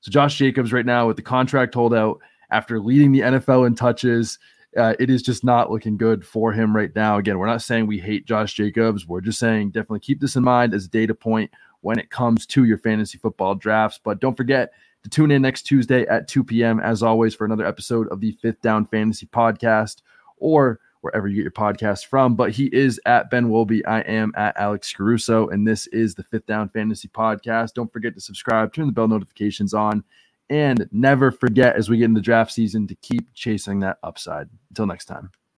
So 0.00 0.10
Josh 0.10 0.36
Jacobs, 0.36 0.72
right 0.72 0.86
now, 0.86 1.06
with 1.06 1.16
the 1.16 1.22
contract 1.22 1.74
holdout 1.74 2.20
after 2.50 2.80
leading 2.80 3.12
the 3.12 3.20
NFL 3.20 3.66
in 3.66 3.74
touches, 3.74 4.38
uh, 4.76 4.94
it 4.98 5.10
is 5.10 5.22
just 5.22 5.44
not 5.44 5.70
looking 5.70 5.96
good 5.96 6.24
for 6.24 6.52
him 6.52 6.74
right 6.74 6.94
now. 6.94 7.18
Again, 7.18 7.38
we're 7.38 7.46
not 7.46 7.62
saying 7.62 7.86
we 7.86 7.98
hate 7.98 8.26
Josh 8.26 8.54
Jacobs. 8.54 9.06
We're 9.06 9.20
just 9.20 9.38
saying 9.38 9.70
definitely 9.70 10.00
keep 10.00 10.20
this 10.20 10.36
in 10.36 10.42
mind 10.42 10.74
as 10.74 10.86
a 10.86 10.88
data 10.88 11.14
point 11.14 11.50
when 11.82 11.98
it 11.98 12.10
comes 12.10 12.46
to 12.46 12.64
your 12.64 12.78
fantasy 12.78 13.18
football 13.18 13.54
drafts. 13.54 14.00
But 14.02 14.20
don't 14.20 14.36
forget 14.36 14.72
to 15.02 15.10
tune 15.10 15.30
in 15.30 15.42
next 15.42 15.62
Tuesday 15.62 16.06
at 16.06 16.28
2 16.28 16.44
p.m. 16.44 16.80
as 16.80 17.02
always 17.02 17.34
for 17.34 17.44
another 17.44 17.66
episode 17.66 18.08
of 18.08 18.20
the 18.20 18.32
Fifth 18.40 18.62
Down 18.62 18.86
Fantasy 18.86 19.26
Podcast 19.26 20.00
or 20.38 20.80
wherever 21.02 21.28
you 21.28 21.36
get 21.36 21.42
your 21.42 21.50
podcast 21.50 22.06
from. 22.06 22.34
But 22.34 22.52
he 22.52 22.66
is 22.66 22.98
at 23.04 23.30
Ben 23.30 23.48
Wolby. 23.48 23.82
I 23.86 24.00
am 24.00 24.32
at 24.36 24.56
Alex 24.56 24.92
Caruso, 24.92 25.48
and 25.48 25.66
this 25.68 25.86
is 25.88 26.14
the 26.14 26.24
Fifth 26.24 26.46
Down 26.46 26.68
Fantasy 26.70 27.08
Podcast. 27.08 27.74
Don't 27.74 27.92
forget 27.92 28.14
to 28.14 28.20
subscribe, 28.20 28.72
turn 28.72 28.86
the 28.86 28.92
bell 28.92 29.08
notifications 29.08 29.74
on, 29.74 30.02
and 30.48 30.88
never 30.90 31.30
forget 31.30 31.76
as 31.76 31.90
we 31.90 31.98
get 31.98 32.06
into 32.06 32.20
draft 32.20 32.52
season 32.52 32.86
to 32.86 32.94
keep 32.96 33.32
chasing 33.34 33.80
that 33.80 33.98
upside. 34.02 34.48
Until 34.70 34.86
next 34.86 35.04
time. 35.04 35.30